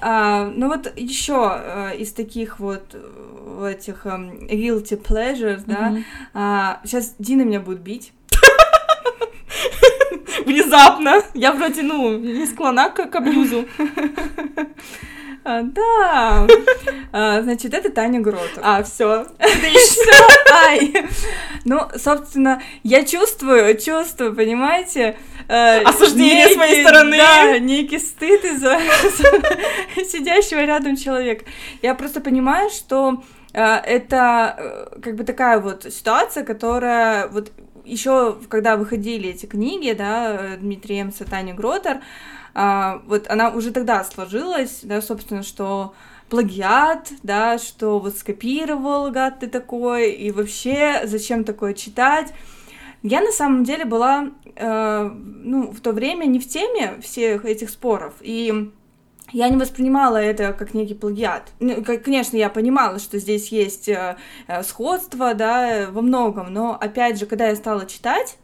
[0.00, 5.96] А, ну вот еще а, из таких вот э, этих um, guilty pleasures, да,
[6.34, 8.12] а, сейчас Дина меня будет бить.
[10.44, 11.22] Внезапно.
[11.34, 13.64] Я вроде, ну, не склона к, к абьюзу.
[15.48, 16.46] А, да.
[17.12, 18.58] А, значит, это Таня Гротов.
[18.62, 19.26] А, все.
[20.52, 20.92] Ай.
[21.64, 25.16] Ну, собственно, я чувствую, чувствую, понимаете?
[25.46, 27.16] Э, Осуждение с моей стороны.
[27.16, 28.76] Да, некий стыд из-за
[30.04, 31.44] сидящего рядом человека.
[31.80, 33.22] Я просто понимаю, что
[33.52, 37.52] э, это э, как бы такая вот ситуация, которая вот
[37.84, 42.00] еще когда выходили эти книги, да, Дмитрия Эмса, Таня Гротер,
[42.58, 45.92] а, вот она уже тогда сложилась, да, собственно, что
[46.30, 52.32] плагиат, да, что вот скопировал, гад ты такой, и вообще зачем такое читать.
[53.02, 57.68] Я на самом деле была, э, ну, в то время не в теме всех этих
[57.68, 58.72] споров, и
[59.32, 61.52] я не воспринимала это как некий плагиат.
[61.60, 67.18] Ну, конечно, я понимала, что здесь есть э, э, сходство, да, во многом, но, опять
[67.18, 68.38] же, когда я стала читать,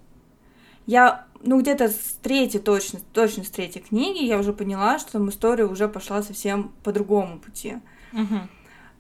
[0.84, 5.28] я ну, где-то с третьей, точно, точно с третьей книги я уже поняла, что там
[5.28, 7.76] история уже пошла совсем по другому пути.
[8.12, 8.40] Угу.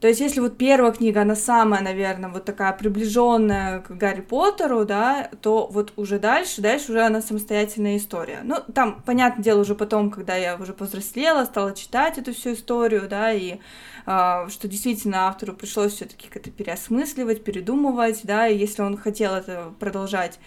[0.02, 4.84] То есть, если вот первая книга, она самая, наверное, вот такая приближенная к Гарри Поттеру,
[4.84, 8.40] да, то вот уже дальше, дальше уже она самостоятельная история.
[8.42, 13.06] Ну, там, понятное дело, уже потом, когда я уже повзрослела, стала читать эту всю историю,
[13.08, 13.60] да, и
[14.06, 19.72] э, что действительно автору пришлось все-таки как-то переосмысливать, передумывать, да, и если он хотел это
[19.78, 20.40] продолжать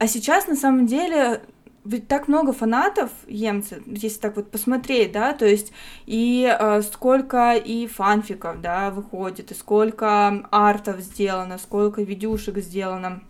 [0.00, 1.42] а сейчас, на самом деле,
[1.84, 5.74] ведь так много фанатов емцы, если так вот посмотреть, да, то есть
[6.06, 13.22] и э, сколько и фанфиков, да, выходит, и сколько артов сделано, сколько видюшек сделано.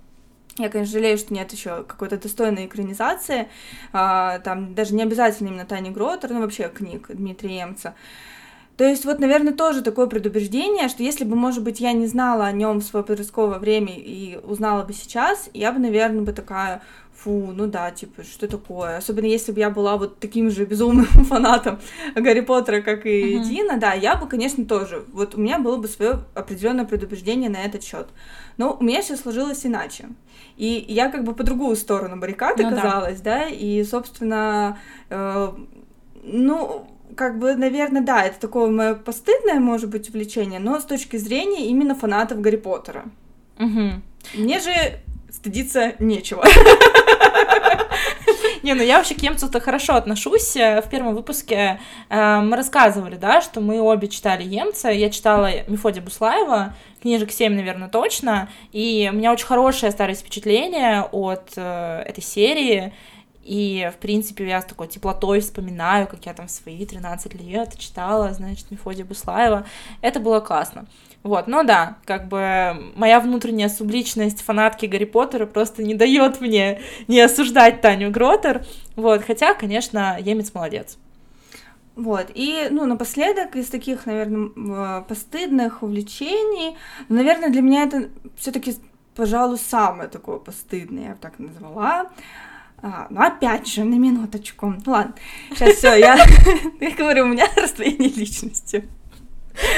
[0.59, 3.49] Я, конечно, жалею, что нет еще какой-то достойной экранизации,
[3.93, 7.97] э, там даже не обязательно именно Тани Гротер, но вообще книг Дмитрия Емца.
[8.81, 12.47] То есть вот, наверное, тоже такое предубеждение, что если бы, может быть, я не знала
[12.47, 16.81] о нем в свое подростковое время и узнала бы сейчас, я бы, наверное, бы такая,
[17.15, 18.97] фу, ну да, типа, что такое?
[18.97, 21.79] Особенно если бы я была вот таким же безумным фанатом
[22.15, 23.45] Гарри Поттера, как и uh-huh.
[23.45, 25.05] Дина, да, я бы, конечно, тоже.
[25.13, 28.09] Вот у меня было бы свое определенное предубеждение на этот счет.
[28.57, 30.09] Но у меня все сложилось иначе.
[30.57, 33.41] И я как бы по другую сторону баррикад ну, оказалась, да.
[33.41, 34.79] да, и, собственно,
[35.11, 35.49] э,
[36.23, 36.87] ну,
[37.17, 41.67] как бы, наверное, да, это такое мое постыдное, может быть, увлечение, но с точки зрения
[41.67, 43.05] именно фанатов Гарри Поттера.
[43.59, 44.03] Угу.
[44.35, 44.71] Мне же
[45.31, 46.45] стыдиться нечего.
[48.63, 50.55] Не, ну я вообще к Емцу-то хорошо отношусь.
[50.55, 51.81] В первом выпуске
[52.11, 54.91] э, мы рассказывали, да, что мы обе читали Емца.
[54.91, 58.51] Я читала Мефодия Буслаева, книжек 7, наверное, точно.
[58.73, 62.93] И у меня очень хорошее остались впечатления от э, этой серии.
[63.51, 68.33] И, в принципе, я с такой теплотой вспоминаю, как я там свои 13 лет читала,
[68.33, 69.67] значит, Мефодия Буслаева.
[70.03, 70.87] Это было классно.
[71.25, 76.81] Вот, ну да, как бы моя внутренняя субличность фанатки Гарри Поттера просто не дает мне
[77.09, 78.65] не осуждать Таню Гротер.
[78.95, 80.97] Вот, хотя, конечно, Емец молодец.
[81.97, 86.77] Вот, и, ну, напоследок, из таких, наверное, постыдных увлечений,
[87.09, 88.77] наверное, для меня это все таки
[89.17, 92.11] пожалуй, самое такое постыдное, я бы так назвала,
[92.83, 94.75] а, ну, опять же, на минуточку.
[94.85, 95.15] Ну, ладно,
[95.51, 96.17] сейчас все, я,
[96.81, 98.89] я говорю, у меня расслоение личности.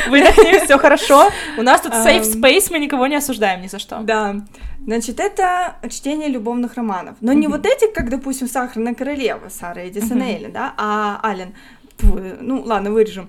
[0.09, 1.29] Выдохни, все хорошо.
[1.57, 4.01] У нас тут safe space, мы никого не осуждаем ни за что.
[4.01, 4.37] Да.
[4.85, 7.17] Значит, это чтение любовных романов.
[7.21, 11.55] Но не вот эти, как, допустим, «Сахарная королева» Сара Эдисон Эйли, да, а Ален.
[12.01, 13.29] Ну, ладно, вырежем.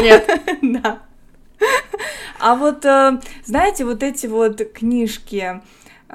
[0.00, 0.40] Нет.
[0.62, 0.98] Да.
[2.40, 5.60] А вот, э, знаете, вот эти вот книжки,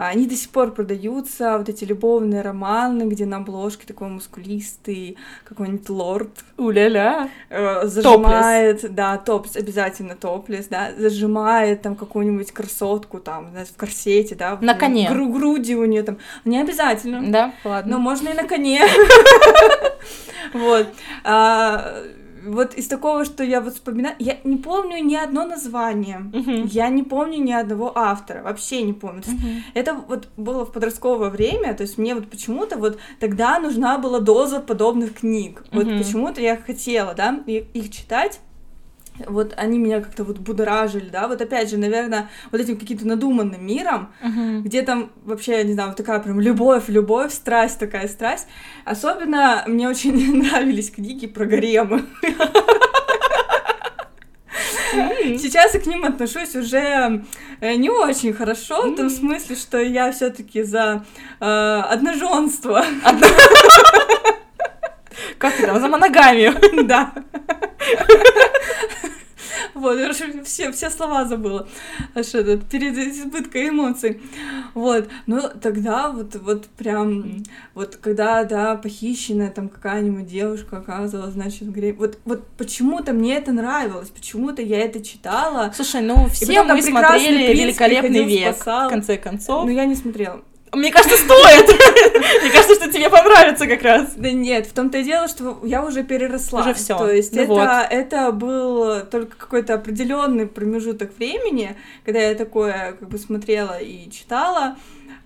[0.06, 5.90] они до сих пор продаются, вот эти любовные романы, где на обложке такой мускулистый какой-нибудь
[5.90, 6.30] лорд.
[6.56, 7.30] Уля-ля.
[7.50, 8.96] Э, зажимает, топлес.
[8.96, 14.60] да, топлес, обязательно топлес, да, зажимает там какую-нибудь красотку там, знаешь, в корсете, да.
[14.62, 15.10] На коне.
[15.10, 16.20] Гру груди у нее там.
[16.46, 17.32] Не обязательно.
[17.32, 17.94] Да, ладно.
[17.94, 18.82] Но можно и на коне.
[20.54, 20.88] Вот.
[22.48, 26.68] Вот из такого, что я вот вспоминаю, я не помню ни одно название, uh-huh.
[26.68, 29.22] я не помню ни одного автора, вообще не помню.
[29.22, 29.62] Uh-huh.
[29.74, 34.20] Это вот было в подростковое время, то есть мне вот почему-то вот тогда нужна была
[34.20, 35.84] доза подобных книг, uh-huh.
[35.84, 38.40] вот почему-то я хотела, да, их читать
[39.26, 43.66] вот они меня как-то вот будоражили, да, вот опять же, наверное, вот этим каким-то надуманным
[43.66, 44.62] миром, uh-huh.
[44.62, 48.48] где там вообще, не знаю, вот такая прям любовь, любовь, страсть, такая страсть.
[48.86, 52.04] Особенно мне очень нравились книги про гаремы.
[55.38, 57.24] Сейчас я к ним отношусь уже
[57.60, 61.06] э, не очень хорошо, в том смысле, что я все-таки за
[61.40, 62.84] э, одноженство.
[65.38, 65.80] Как это?
[65.80, 66.54] За моногамию.
[66.88, 67.14] Да.
[69.78, 69.98] Вот,
[70.46, 71.68] все, все слова забыла.
[72.16, 74.22] Аж этот, перед избыткой эмоций.
[74.74, 81.64] Вот, ну тогда вот, вот прям, вот когда, да, похищенная там какая-нибудь девушка оказывалась, значит,
[81.64, 81.98] в гребе.
[81.98, 85.72] Вот, вот почему-то мне это нравилось, почему-то я это читала.
[85.76, 88.88] Слушай, ну все мы смотрели «Великолепный век», спасал.
[88.88, 89.66] в конце концов.
[89.66, 90.42] Ну я не смотрела.
[90.74, 91.68] Мне кажется, стоит.
[92.42, 94.14] Мне кажется, что тебе понравится как раз.
[94.16, 96.62] Да нет, в том-то и дело, что я уже переросла.
[96.62, 96.98] Уже все.
[96.98, 97.70] То есть ну это, вот.
[97.90, 104.76] это был только какой-то определенный промежуток времени, когда я такое как бы смотрела и читала.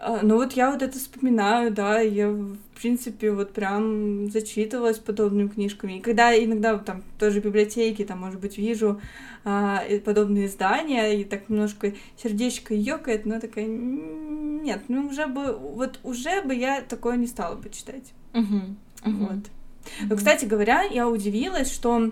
[0.03, 5.47] А, ну вот я вот это вспоминаю, да, я в принципе вот прям зачитывалась подобными
[5.47, 5.97] книжками.
[5.99, 8.99] И когда иногда там тоже в библиотеке, там, может быть, вижу
[9.45, 15.99] а, подобные издания, и так немножко сердечко ёкает, но такая, нет, ну уже бы, вот
[16.01, 18.11] уже бы я такое не стала бы читать.
[18.33, 18.75] Uh-huh.
[19.03, 19.17] Uh-huh.
[19.17, 19.31] Вот.
[19.31, 20.07] Uh-huh.
[20.09, 22.11] Но, кстати говоря, я удивилась, что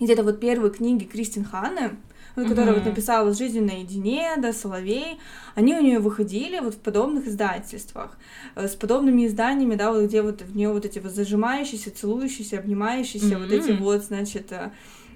[0.00, 1.92] где-то вот первые книги Кристин Ханны,
[2.34, 2.74] которая uh-huh.
[2.74, 5.18] вот написала «Жизнь наедине», да, «Соловей»,
[5.54, 8.16] они у нее выходили вот в подобных издательствах,
[8.54, 12.58] э, с подобными изданиями, да, вот где вот в нее вот эти вот зажимающиеся, целующиеся,
[12.58, 13.42] обнимающиеся, uh-huh.
[13.42, 14.70] вот эти вот, значит, э,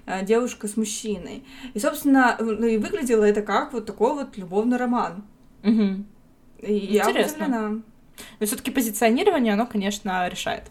[0.07, 1.43] Э, девушка с мужчиной.
[1.73, 5.25] И, собственно, ну и выглядело это как вот такой вот любовный роман.
[5.63, 6.05] Угу.
[6.59, 7.43] И Интересно.
[7.43, 7.81] Я
[8.39, 10.63] Но все-таки позиционирование, оно, конечно, решает.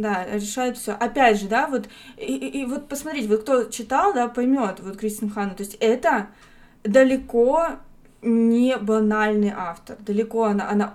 [0.00, 0.92] Да, решает все.
[0.92, 4.96] Опять же, да, вот и, и, и вот посмотрите, вот кто читал, да, поймет вот
[4.96, 5.54] Кристин Ханну.
[5.54, 6.28] То есть это
[6.84, 7.72] далеко
[8.22, 9.98] не банальный автор.
[10.00, 10.94] Далеко она, она,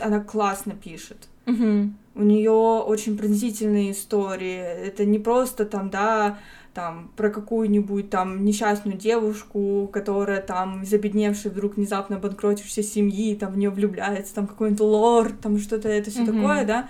[0.00, 1.28] она классно пишет.
[1.46, 1.90] Угу.
[2.16, 4.58] У нее очень пронзительные истории.
[4.58, 6.38] Это не просто там, да,
[6.74, 13.52] там, про какую-нибудь там несчастную девушку, которая там из обедневшей вдруг внезапно банкротившейся семьи, там
[13.52, 16.26] в нее влюбляется, там какой-нибудь лорд, там что-то это все mm-hmm.
[16.26, 16.88] такое, да.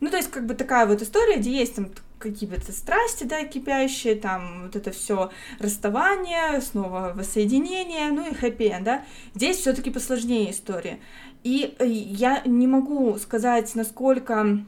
[0.00, 4.16] Ну, то есть, как бы такая вот история, где есть там какие-то страсти, да, кипящие,
[4.16, 9.04] там вот это все расставание, снова воссоединение, ну и хэппи да.
[9.34, 10.98] Здесь все-таки посложнее история.
[11.44, 14.64] И э, я не могу сказать, насколько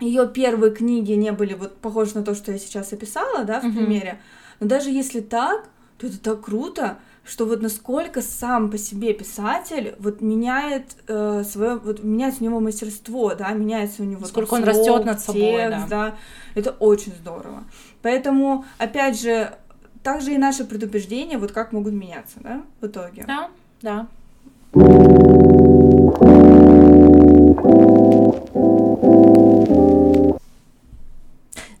[0.00, 3.72] ее первые книги не были вот похожи на то, что я сейчас описала, да, в
[3.72, 4.20] примере.
[4.60, 5.68] Но даже если так,
[5.98, 6.98] то это так круто,
[7.28, 12.58] что вот насколько сам по себе писатель вот меняет э, свое, вот меняется у него
[12.58, 16.10] мастерство, да, меняется у него сколько он растет над собой, текст, да.
[16.10, 16.14] да,
[16.54, 17.64] это очень здорово.
[18.00, 19.54] Поэтому опять же,
[20.02, 23.24] также и наши предубеждения, вот как могут меняться, да, в итоге.
[23.26, 23.50] Да,
[23.82, 24.06] да.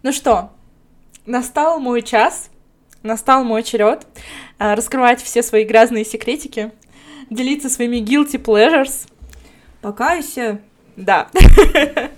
[0.02, 0.50] Ну что,
[1.24, 2.50] настал мой час,
[3.08, 4.06] настал мой черед
[4.58, 6.70] э, раскрывать все свои грязные секретики,
[7.30, 9.08] делиться своими guilty pleasures.
[9.80, 10.60] Покайся.
[10.96, 11.28] Да.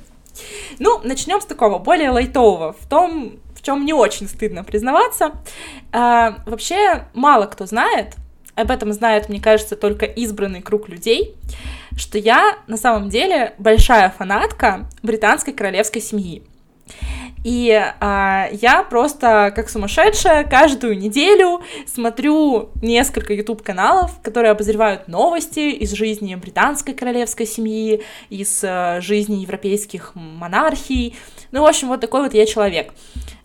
[0.78, 5.32] Ну, начнем с такого более лайтового, в том, в чем не очень стыдно признаваться.
[5.93, 8.14] А, вообще, мало кто знает,
[8.55, 11.34] об этом знает, мне кажется, только избранный круг людей,
[11.97, 16.43] что я на самом деле большая фанатка британской королевской семьи.
[17.43, 17.70] И
[18.01, 26.34] а, я просто, как сумасшедшая, каждую неделю смотрю несколько YouTube-каналов, которые обозревают новости из жизни
[26.34, 31.16] британской королевской семьи, из а, жизни европейских монархий.
[31.51, 32.93] Ну, в общем, вот такой вот я человек.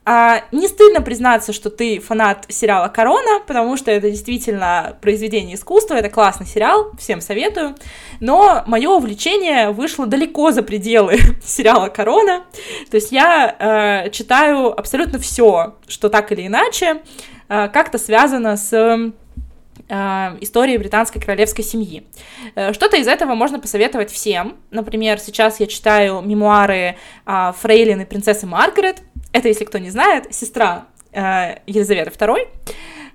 [0.07, 5.95] А, не стыдно признаться, что ты фанат сериала «Корона», потому что это действительно произведение искусства,
[5.95, 7.75] это классный сериал, всем советую.
[8.19, 12.43] Но мое увлечение вышло далеко за пределы сериала «Корона».
[12.91, 17.01] То есть я э, читаю абсолютно все, что так или иначе
[17.49, 19.11] э, как-то связано с э,
[20.41, 22.05] истории британской королевской семьи.
[22.53, 24.57] Э, что-то из этого можно посоветовать всем.
[24.69, 26.95] Например, сейчас я читаю мемуары
[27.25, 29.01] э, Фрейлин и принцессы Маргарет,
[29.35, 32.47] это, если кто не знает, сестра э, Елизаветы II.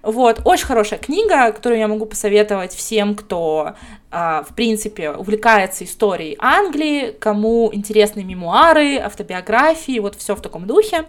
[0.02, 3.74] Вот, очень хорошая книга, которую я могу посоветовать всем, кто,
[4.10, 11.06] э, в принципе, увлекается историей Англии, кому интересны мемуары, автобиографии, вот все в таком духе.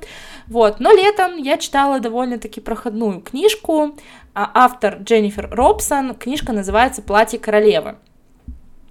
[0.48, 3.96] Вот, но летом я читала довольно-таки проходную книжку,
[4.34, 7.96] а, автор Дженнифер Робсон, книжка называется «Платье королевы».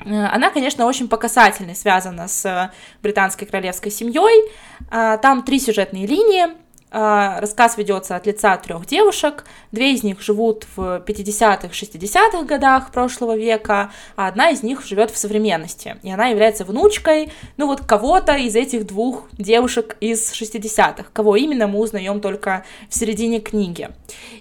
[0.05, 1.17] Э, она, конечно, очень по
[1.75, 2.73] связана с
[3.03, 4.51] британской королевской семьей.
[4.91, 6.49] Э, там три сюжетные линии.
[6.93, 9.45] Э, рассказ ведется от лица трех девушек.
[9.71, 15.11] Две из них живут в 50-х, 60-х годах прошлого века, а одна из них живет
[15.11, 15.97] в современности.
[16.03, 21.07] И она является внучкой, ну вот кого-то из этих двух девушек из 60-х.
[21.13, 23.91] Кого именно мы узнаем только в середине книги.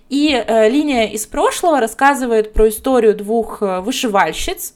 [0.09, 4.73] И э, линия из прошлого рассказывает про историю двух вышивальщиц,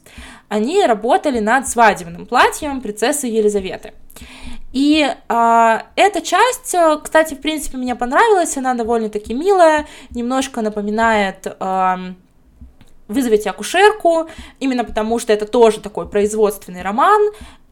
[0.48, 3.92] они работали над свадебным платьем принцессы Елизаветы.
[4.72, 11.46] И э, эта часть, э, кстати, в принципе, мне понравилась, она довольно-таки милая, немножко напоминает
[11.46, 11.96] э,
[13.06, 14.28] «Вызовите акушерку»,
[14.58, 17.22] именно потому что это тоже такой производственный роман,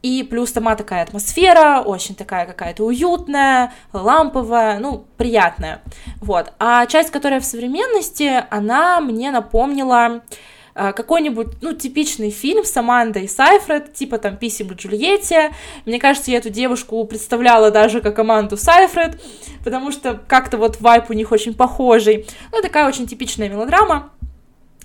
[0.01, 5.81] и плюс сама такая атмосфера, очень такая какая-то уютная, ламповая, ну, приятная,
[6.21, 6.53] вот.
[6.57, 10.21] А часть, которая в современности, она мне напомнила
[10.73, 15.53] какой-нибудь, ну, типичный фильм с Амандой Сайфред, типа там «Писем к Джульетте».
[15.85, 19.21] Мне кажется, я эту девушку представляла даже как Аманду Сайфред,
[19.63, 22.27] потому что как-то вот вайп у них очень похожий.
[22.51, 24.11] Ну, такая очень типичная мелодрама.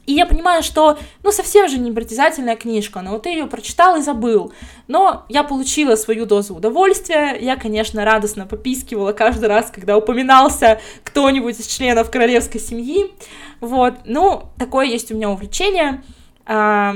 [0.09, 3.99] И я понимаю, что, ну, совсем же не притязательная книжка, но вот ты ее прочитал
[3.99, 4.55] и забыл.
[4.87, 11.61] Но я получила свою дозу удовольствия, я, конечно, радостно попискивала каждый раз, когда упоминался кто-нибудь
[11.61, 13.13] из членов королевской семьи.
[13.61, 16.03] Вот, ну, такое есть у меня увлечение.
[16.47, 16.95] А,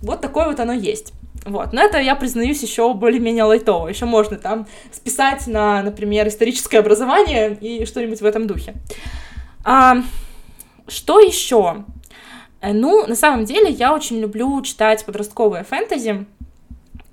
[0.00, 1.12] вот такое вот оно есть.
[1.44, 3.88] Вот, но это я признаюсь еще более-менее лайтово.
[3.88, 8.72] Еще можно там списать на, например, историческое образование и что-нибудь в этом духе.
[9.64, 9.98] А,
[10.86, 11.84] что еще?
[12.60, 16.26] Э, ну, на самом деле, я очень люблю читать подростковые фэнтези,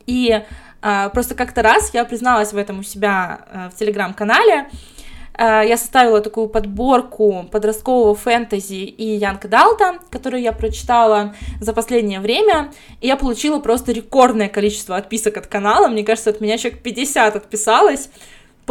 [0.05, 0.43] и
[0.81, 4.69] э, просто как-то раз я призналась в этом у себя э, в телеграм-канале,
[5.37, 12.19] э, я составила такую подборку подросткового фэнтези и Янка Далта, которую я прочитала за последнее
[12.19, 16.81] время, и я получила просто рекордное количество отписок от канала, мне кажется, от меня человек
[16.81, 18.09] 50 отписалось,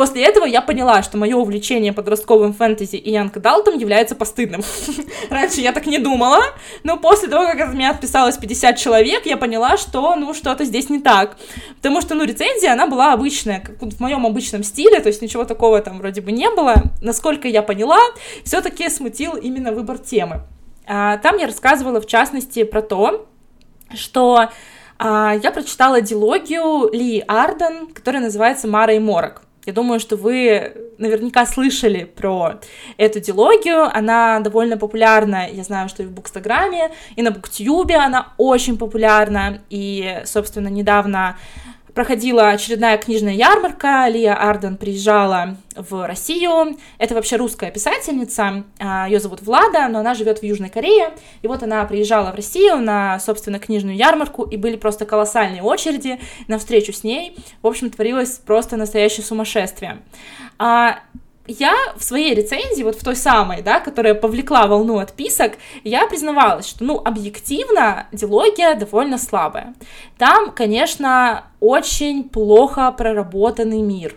[0.00, 4.62] После этого я поняла, что мое увлечение подростковым фэнтези и Янг Далтом является постыдным.
[5.28, 6.38] Раньше я так не думала,
[6.84, 10.88] но после того, как от меня отписалось 50 человек, я поняла, что, ну, что-то здесь
[10.88, 11.36] не так.
[11.76, 15.44] Потому что, ну, рецензия, она была обычная, как в моем обычном стиле, то есть ничего
[15.44, 16.76] такого там вроде бы не было.
[17.02, 17.98] Насколько я поняла,
[18.42, 20.44] все-таки смутил именно выбор темы.
[20.86, 23.28] А, там я рассказывала, в частности, про то,
[23.94, 24.48] что
[24.98, 29.42] а, я прочитала дилогию Ли Арден, которая называется «Мара и Морок».
[29.70, 32.58] Я думаю, что вы наверняка слышали про
[32.96, 33.84] эту дилогию.
[33.96, 39.60] Она довольно популярна, я знаю, что и в Букстаграме, и на Буктюбе она очень популярна.
[39.70, 41.38] И, собственно, недавно
[41.94, 46.76] проходила очередная книжная ярмарка, Лия Арден приезжала в Россию.
[46.98, 51.12] Это вообще русская писательница, а, ее зовут Влада, но она живет в Южной Корее.
[51.42, 56.20] И вот она приезжала в Россию на, собственно, книжную ярмарку, и были просто колоссальные очереди
[56.48, 57.36] на встречу с ней.
[57.62, 60.02] В общем, творилось просто настоящее сумасшествие.
[61.52, 66.68] Я в своей рецензии, вот в той самой, да, которая повлекла волну отписок, я признавалась,
[66.68, 69.74] что, ну, объективно дилогия довольно слабая.
[70.16, 74.14] Там, конечно, очень плохо проработанный мир.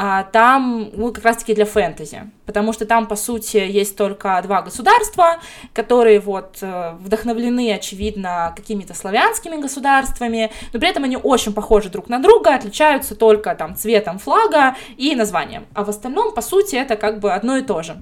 [0.00, 4.62] А, там ну, как раз-таки для фэнтези, потому что там, по сути, есть только два
[4.62, 5.38] государства,
[5.72, 12.08] которые вот э, вдохновлены, очевидно, какими-то славянскими государствами, но при этом они очень похожи друг
[12.08, 16.94] на друга, отличаются только там цветом флага и названием, а в остальном, по сути, это
[16.94, 18.00] как бы одно и то же.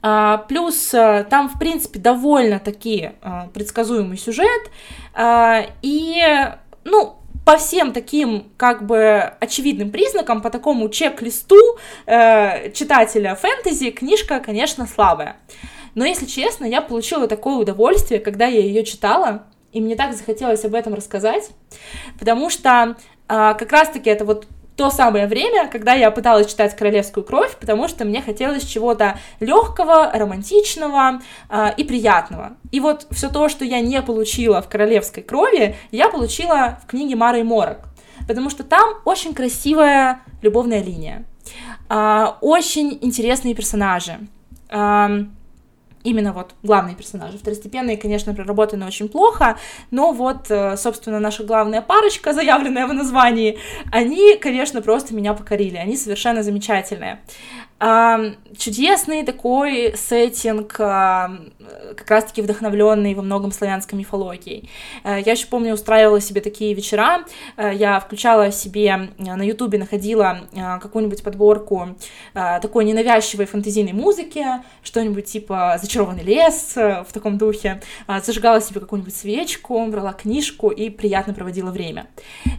[0.00, 4.70] А, плюс а, там, в принципе, довольно-таки а, предсказуемый сюжет,
[5.12, 6.24] а, и,
[6.84, 7.18] ну,
[7.48, 11.56] по всем таким как бы очевидным признакам, по такому чек-листу
[12.04, 15.36] э, читателя фэнтези, книжка, конечно, слабая.
[15.94, 20.62] Но, если честно, я получила такое удовольствие, когда я ее читала, и мне так захотелось
[20.66, 21.48] об этом рассказать,
[22.18, 22.96] потому что
[23.28, 24.46] э, как раз-таки это вот
[24.78, 30.12] то самое время, когда я пыталась читать «Королевскую кровь», потому что мне хотелось чего-то легкого,
[30.14, 31.20] романтичного
[31.50, 32.52] э, и приятного.
[32.70, 37.16] И вот все то, что я не получила в «Королевской крови», я получила в книге
[37.16, 37.88] Мары Морок,
[38.28, 41.24] потому что там очень красивая любовная линия,
[41.90, 44.20] э, очень интересные персонажи.
[44.70, 45.24] Э,
[46.08, 47.38] именно вот главные персонажи.
[47.38, 49.58] Второстепенные, конечно, проработаны очень плохо,
[49.90, 53.58] но вот, э, собственно, наша главная парочка, заявленная в названии,
[53.92, 57.20] они, конечно, просто меня покорили, они совершенно замечательные
[58.56, 60.80] чудесный такой сеттинг,
[61.96, 64.70] как раз-таки вдохновленный во многом славянской мифологией.
[65.04, 67.24] Э, я еще помню, устраивала себе такие вечера,
[67.56, 70.40] э, я включала себе э, на ютубе, находила
[70.80, 71.96] какую-нибудь подборку
[72.32, 74.44] такой ненавязчивой фэнтезийной музыки,
[74.82, 77.80] что-нибудь типа «Зачарованный лес» в таком духе,
[78.24, 82.06] зажигала себе какую-нибудь свечку, брала книжку и приятно проводила время.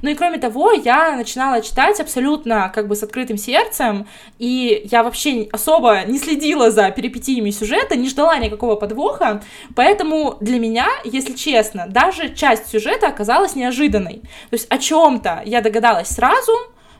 [0.02, 4.08] Ну и кроме того, я начинала читать абсолютно как бы с открытым сердцем,
[4.38, 9.42] и я вообще особо не следила за перипетиями сюжета, не ждала никакого подвоха,
[9.76, 14.22] поэтому для меня, если честно, даже часть сюжета оказалась неожиданной.
[14.50, 16.52] То есть о чем-то я догадалась сразу,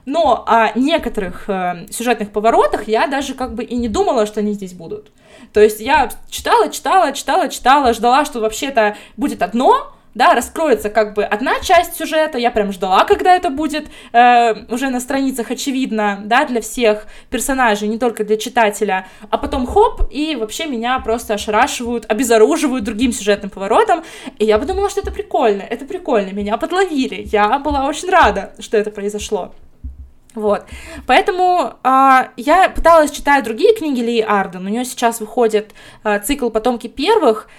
[0.06, 4.54] но о некоторых э, сюжетных поворотах я даже как бы и не думала, что они
[4.54, 5.12] здесь будут.
[5.54, 11.14] То есть я читала, читала, читала, читала, ждала, что вообще-то будет одно, да, раскроется как
[11.14, 16.22] бы одна часть сюжета, я прям ждала, когда это будет э, уже на страницах очевидно,
[16.26, 21.36] да, для всех персонажей, не только для читателя, а потом хоп, и вообще меня просто
[21.36, 24.04] ошарашивают, обезоруживают другим сюжетным поворотом,
[24.38, 28.78] и я подумала, что это прикольно, это прикольно, меня подловили, я была очень рада, что
[28.78, 29.54] это произошло.
[30.36, 30.66] Вот.
[31.08, 34.66] Поэтому э, я пыталась читать другие книги Ли Арден.
[34.66, 35.72] У нее сейчас выходит
[36.04, 37.50] э, цикл «Потомки первых»,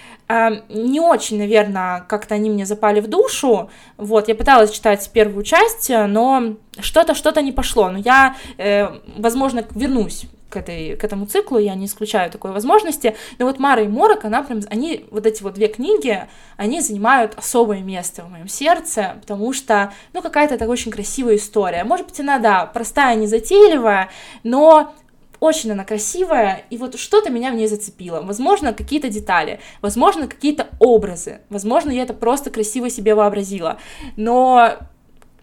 [0.69, 3.71] не очень, наверное, как-то они мне запали в душу.
[3.97, 7.91] Вот, я пыталась читать первую часть, но что-то, что-то не пошло.
[7.91, 13.17] Но я, э, возможно, вернусь к, этой, к этому циклу, я не исключаю такой возможности.
[13.39, 16.27] Но вот Мара и Морок, она прям, они, вот эти вот две книги,
[16.57, 21.85] они занимают особое место в моем сердце, потому что, ну, какая-то такая очень красивая история.
[21.85, 24.11] Может быть, она, да, простая, незатейливая,
[24.43, 24.93] но
[25.41, 28.23] очень она красивая, и вот что-то меня в ней зацепило.
[28.23, 33.79] Возможно, какие-то детали, возможно, какие-то образы, возможно, я это просто красиво себе вообразила.
[34.17, 34.77] Но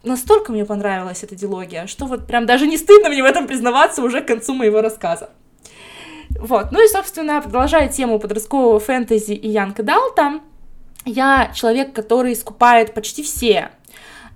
[0.04, 4.02] настолько мне понравилась эта дилогия, что вот прям даже не стыдно мне в этом признаваться
[4.02, 5.30] уже к концу моего рассказа.
[6.40, 10.40] Вот, ну и, собственно, продолжая тему подросткового фэнтези и Янка Далта,
[11.04, 13.70] я человек, который скупает почти все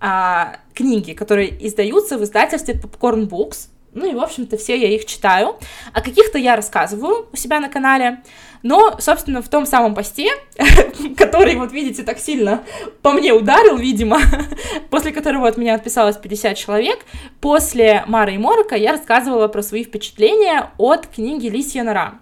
[0.00, 5.04] а, книги, которые издаются в издательстве Popcorn Books, ну и, в общем-то, все я их
[5.04, 5.56] читаю.
[5.92, 8.22] О каких-то я рассказываю у себя на канале.
[8.62, 10.30] Но, собственно, в том самом посте,
[11.16, 12.62] который, вот видите, так сильно
[13.02, 14.20] по мне ударил, видимо,
[14.90, 17.00] после которого от меня отписалось 50 человек,
[17.40, 22.20] после Мары и Морока я рассказывала про свои впечатления от книги «Лисья нора».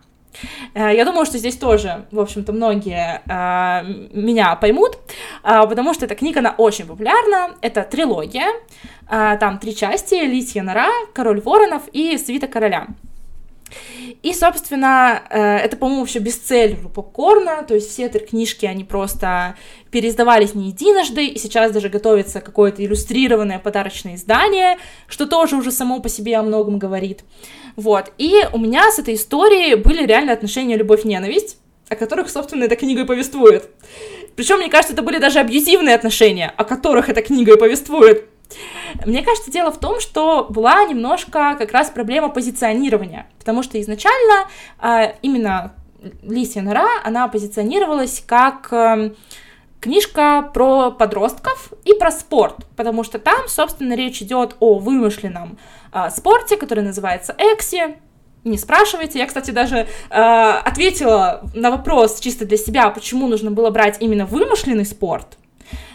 [0.74, 4.98] Э, я думаю, что здесь тоже, в общем-то, многие э, меня поймут,
[5.42, 7.56] потому что эта книга, она очень популярна.
[7.60, 8.48] Это трилогия,
[9.08, 12.88] э, там три части, Лисья нора, Король воронов и Свита короля.
[14.22, 19.56] И, собственно, э, это, по-моему, все бестселлер попкорна, то есть все эти книжки, они просто
[19.90, 26.00] переиздавались не единожды, и сейчас даже готовится какое-то иллюстрированное подарочное издание, что тоже уже само
[26.00, 27.24] по себе о многом говорит.
[27.76, 32.76] Вот, и у меня с этой историей были реально отношения любовь-ненависть, о которых, собственно, эта
[32.76, 33.68] книга и повествует.
[34.40, 38.24] Причем, мне кажется, это были даже абьюзивные отношения, о которых эта книга и повествует.
[39.04, 44.48] Мне кажется, дело в том, что была немножко как раз проблема позиционирования, потому что изначально
[44.80, 45.74] э, именно
[46.22, 49.12] Лисия нора, она позиционировалась как э,
[49.78, 55.58] книжка про подростков и про спорт, потому что там, собственно, речь идет о вымышленном
[55.92, 57.94] э, спорте, который называется Экси,
[58.44, 59.18] не спрашивайте.
[59.18, 64.26] Я, кстати, даже э, ответила на вопрос чисто для себя, почему нужно было брать именно
[64.26, 65.38] вымышленный спорт.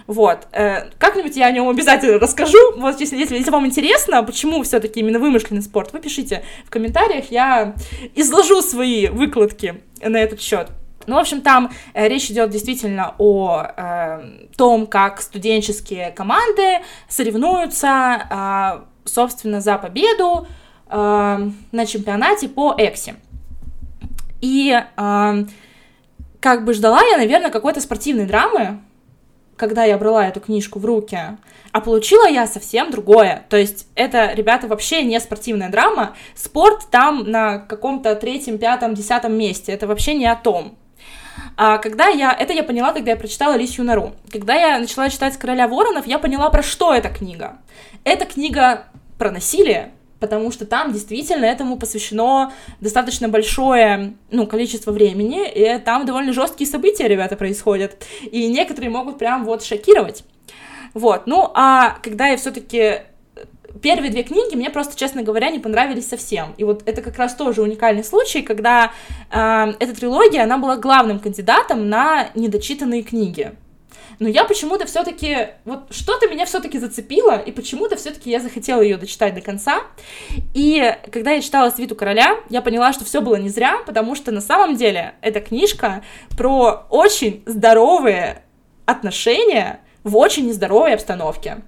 [0.07, 0.47] Вот.
[0.51, 2.57] Э, как-нибудь я о нем обязательно расскажу.
[2.77, 7.31] Вот если, если, если вам интересно, почему все-таки именно вымышленный спорт, вы пишите в комментариях,
[7.31, 7.75] я
[8.13, 10.69] изложу свои выкладки на этот счет.
[11.07, 18.27] Ну, в общем, там э, речь идет действительно о э, том, как студенческие команды соревнуются,
[18.29, 20.47] э, собственно, за победу
[20.89, 23.15] э, на чемпионате по Экси.
[24.41, 25.45] И э,
[26.39, 28.79] как бы ждала я, наверное, какой-то спортивной драмы,
[29.57, 31.17] когда я брала эту книжку в руки,
[31.71, 33.45] а получила я совсем другое.
[33.49, 36.15] То есть это, ребята, вообще не спортивная драма.
[36.35, 39.71] Спорт там на каком-то третьем, пятом, десятом месте.
[39.71, 40.77] Это вообще не о том.
[41.57, 42.31] А когда я...
[42.31, 44.13] Это я поняла, когда я прочитала Лисью нору.
[44.31, 47.57] Когда я начала читать «Короля воронов», я поняла, про что эта книга.
[48.03, 48.85] Эта книга
[49.17, 56.05] про насилие, потому что там действительно этому посвящено достаточно большое ну, количество времени, и там
[56.05, 60.23] довольно жесткие события, ребята, происходят, и некоторые могут прям вот шокировать.
[60.93, 63.01] Вот, ну, а когда я все-таки
[63.81, 66.53] первые две книги мне просто, честно говоря, не понравились совсем.
[66.57, 68.91] И вот это как раз тоже уникальный случай, когда
[69.31, 73.53] э, эта трилогия, она была главным кандидатом на недочитанные книги.
[74.19, 78.97] Но я почему-то все-таки, вот что-то меня все-таки зацепило, и почему-то все-таки я захотела ее
[78.97, 79.81] дочитать до конца.
[80.53, 84.31] И когда я читала «Свиту короля», я поняла, что все было не зря, потому что
[84.31, 86.03] на самом деле эта книжка
[86.37, 88.43] про очень здоровые
[88.85, 91.63] отношения в очень нездоровой обстановке.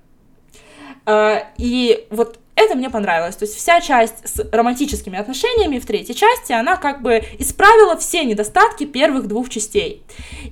[1.06, 3.36] А, и вот это мне понравилось.
[3.36, 8.26] То есть вся часть с романтическими отношениями в третьей части, она как бы исправила все
[8.26, 10.04] недостатки первых двух частей.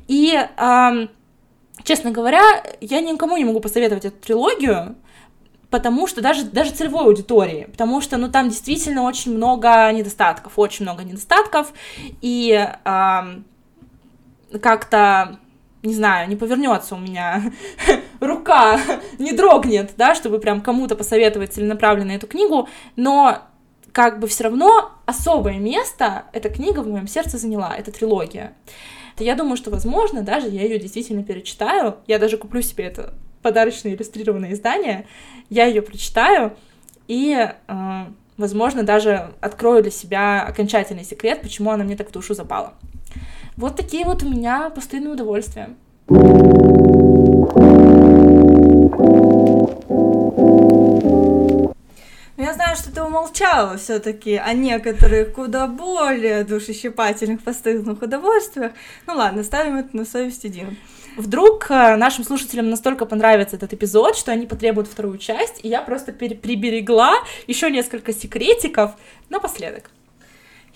[0.08, 1.10] И, эм,
[1.86, 2.42] честно говоря,
[2.82, 4.96] я никому не могу посоветовать эту трилогию,
[5.70, 10.84] потому что даже, даже целевой аудитории, потому что, ну, там действительно очень много недостатков, очень
[10.84, 11.72] много недостатков,
[12.22, 13.46] и эм,
[14.62, 15.40] как-то
[15.84, 17.44] не знаю, не повернется у меня
[18.20, 18.80] рука,
[19.20, 23.44] не дрогнет, да, чтобы прям кому-то посоветовать целенаправленно эту книгу, но
[23.92, 28.54] как бы все равно особое место эта книга в моем сердце заняла, эта трилогия.
[29.16, 33.14] То я думаю, что, возможно, даже я ее действительно перечитаю, я даже куплю себе это
[33.42, 35.06] подарочное иллюстрированное издание,
[35.50, 36.58] я ее прочитаю
[37.08, 38.06] и, э,
[38.38, 42.74] возможно, даже открою для себя окончательный секрет, почему она мне так в душу запала.
[43.56, 45.70] Вот такие вот у меня пустынные удовольствия.
[52.56, 58.72] Знаю, что ты умолчала все-таки о некоторых куда более душещипательных постыдных удовольствиях.
[59.08, 60.74] Ну ладно, ставим это на совесть Дину.
[61.18, 65.82] Вдруг э, нашим слушателям настолько понравится этот эпизод, что они потребуют вторую часть, и я
[65.82, 67.14] просто приберегла
[67.48, 68.92] еще несколько секретиков
[69.30, 69.92] напоследок.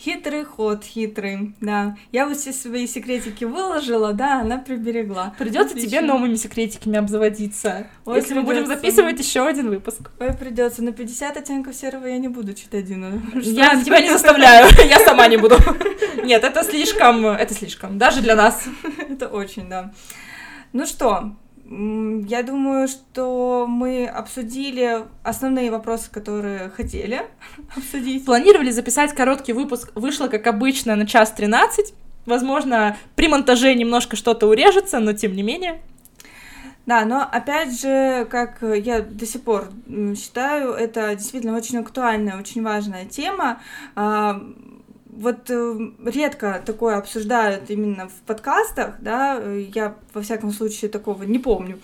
[0.02, 1.98] Хитрый ход, хитрый, да.
[2.14, 5.36] Я вот все свои секретики выложила, да, она приберегла.
[5.38, 7.88] Придется тебе новыми секретиками обзаводиться.
[8.06, 8.36] Ой, если придётся.
[8.36, 10.12] мы будем записывать еще один выпуск.
[10.22, 10.84] Ой, придется.
[10.84, 13.22] На 50 оттенков серого я не буду читать Дину.
[13.36, 15.58] Я тебя не заставляю, я сама не буду.
[16.24, 18.64] Нет, это слишком, это слишком, даже для нас.
[19.10, 19.92] Это очень, да.
[20.72, 21.36] Ну что,
[21.72, 27.22] я думаю, что мы обсудили основные вопросы, которые хотели
[27.78, 28.26] обсудить.
[28.26, 31.94] Планировали записать короткий выпуск, вышло, как обычно, на час 13.
[32.26, 35.80] Возможно, при монтаже немножко что-то урежется, но тем не менее.
[36.88, 39.68] Да, но опять же, как я до сих пор
[40.16, 43.62] считаю, это действительно очень актуальная, очень важная тема
[43.96, 44.42] а,
[45.20, 49.42] вот э, редко такое обсуждают именно в подкастах, да,
[49.76, 51.78] я во всяком случае такого не помню.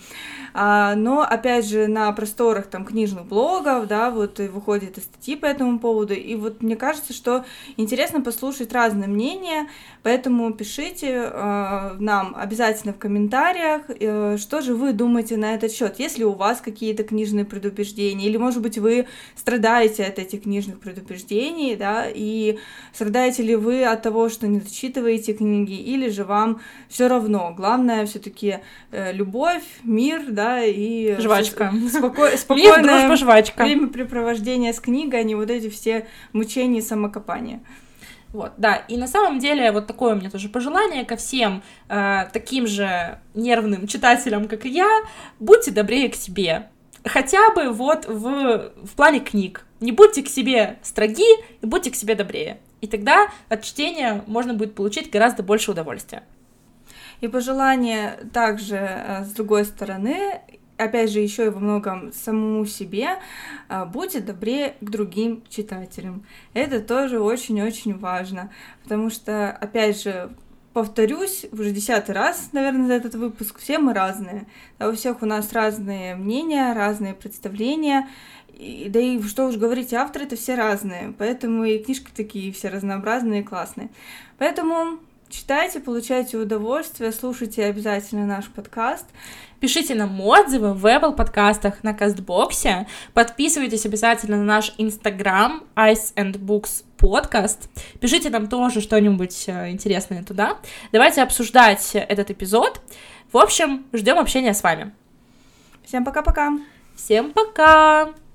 [0.54, 5.36] А, но, опять же, на просторах там книжных блогов, да, вот и выходят и статьи
[5.36, 7.44] по этому поводу, и вот мне кажется, что
[7.76, 9.68] интересно послушать разные мнения,
[10.02, 15.96] поэтому пишите э, нам обязательно в комментариях, э, что же вы думаете на этот счет,
[15.98, 21.76] если у вас какие-то книжные предубеждения, или, может быть, вы страдаете от этих книжных предубеждений,
[21.76, 22.58] да, и
[22.94, 28.06] страдаете ли вы от того, что не дочитываете книги, или же вам все равно, главное
[28.06, 31.16] все-таки э, любовь, мир, да, да, и...
[31.20, 31.72] Жвачка.
[31.88, 32.36] Споко...
[32.36, 33.64] Спокойное Мир, дружба, жвачка.
[33.64, 37.60] времяпрепровождение с книгой, а не вот эти все мучения и самокопания.
[38.32, 42.26] Вот, да, и на самом деле вот такое у меня тоже пожелание ко всем э,
[42.32, 44.88] таким же нервным читателям, как и я,
[45.38, 46.68] будьте добрее к себе,
[47.04, 49.64] хотя бы вот в, в плане книг.
[49.80, 51.26] Не будьте к себе строги,
[51.60, 52.58] и будьте к себе добрее.
[52.80, 56.24] И тогда от чтения можно будет получить гораздо больше удовольствия.
[57.20, 60.40] И пожелание также, э, с другой стороны,
[60.76, 63.18] опять же, еще и во многом самому себе,
[63.68, 66.26] э, будьте добрее к другим читателям.
[66.52, 68.50] Это тоже очень-очень важно,
[68.82, 70.30] потому что, опять же,
[70.76, 74.46] повторюсь, уже десятый раз, наверное, за этот выпуск, все мы разные.
[74.78, 78.08] У всех у нас разные мнения, разные представления,
[78.56, 82.68] и, да и что уж говорить, авторы это все разные, поэтому и книжки такие все
[82.68, 83.90] разнообразные и классные.
[84.38, 89.06] Поэтому читайте, получайте удовольствие, слушайте обязательно наш подкаст.
[89.60, 92.86] Пишите нам отзывы в Apple подкастах на Кастбоксе.
[93.14, 97.70] Подписывайтесь обязательно на наш Инстаграм Ice and Books подкаст.
[98.00, 100.58] Пишите нам тоже что-нибудь э, интересное туда.
[100.92, 102.80] Давайте обсуждать этот эпизод.
[103.32, 104.94] В общем, ждем общения с вами.
[105.84, 106.58] Всем пока-пока.
[106.94, 108.25] Всем пока!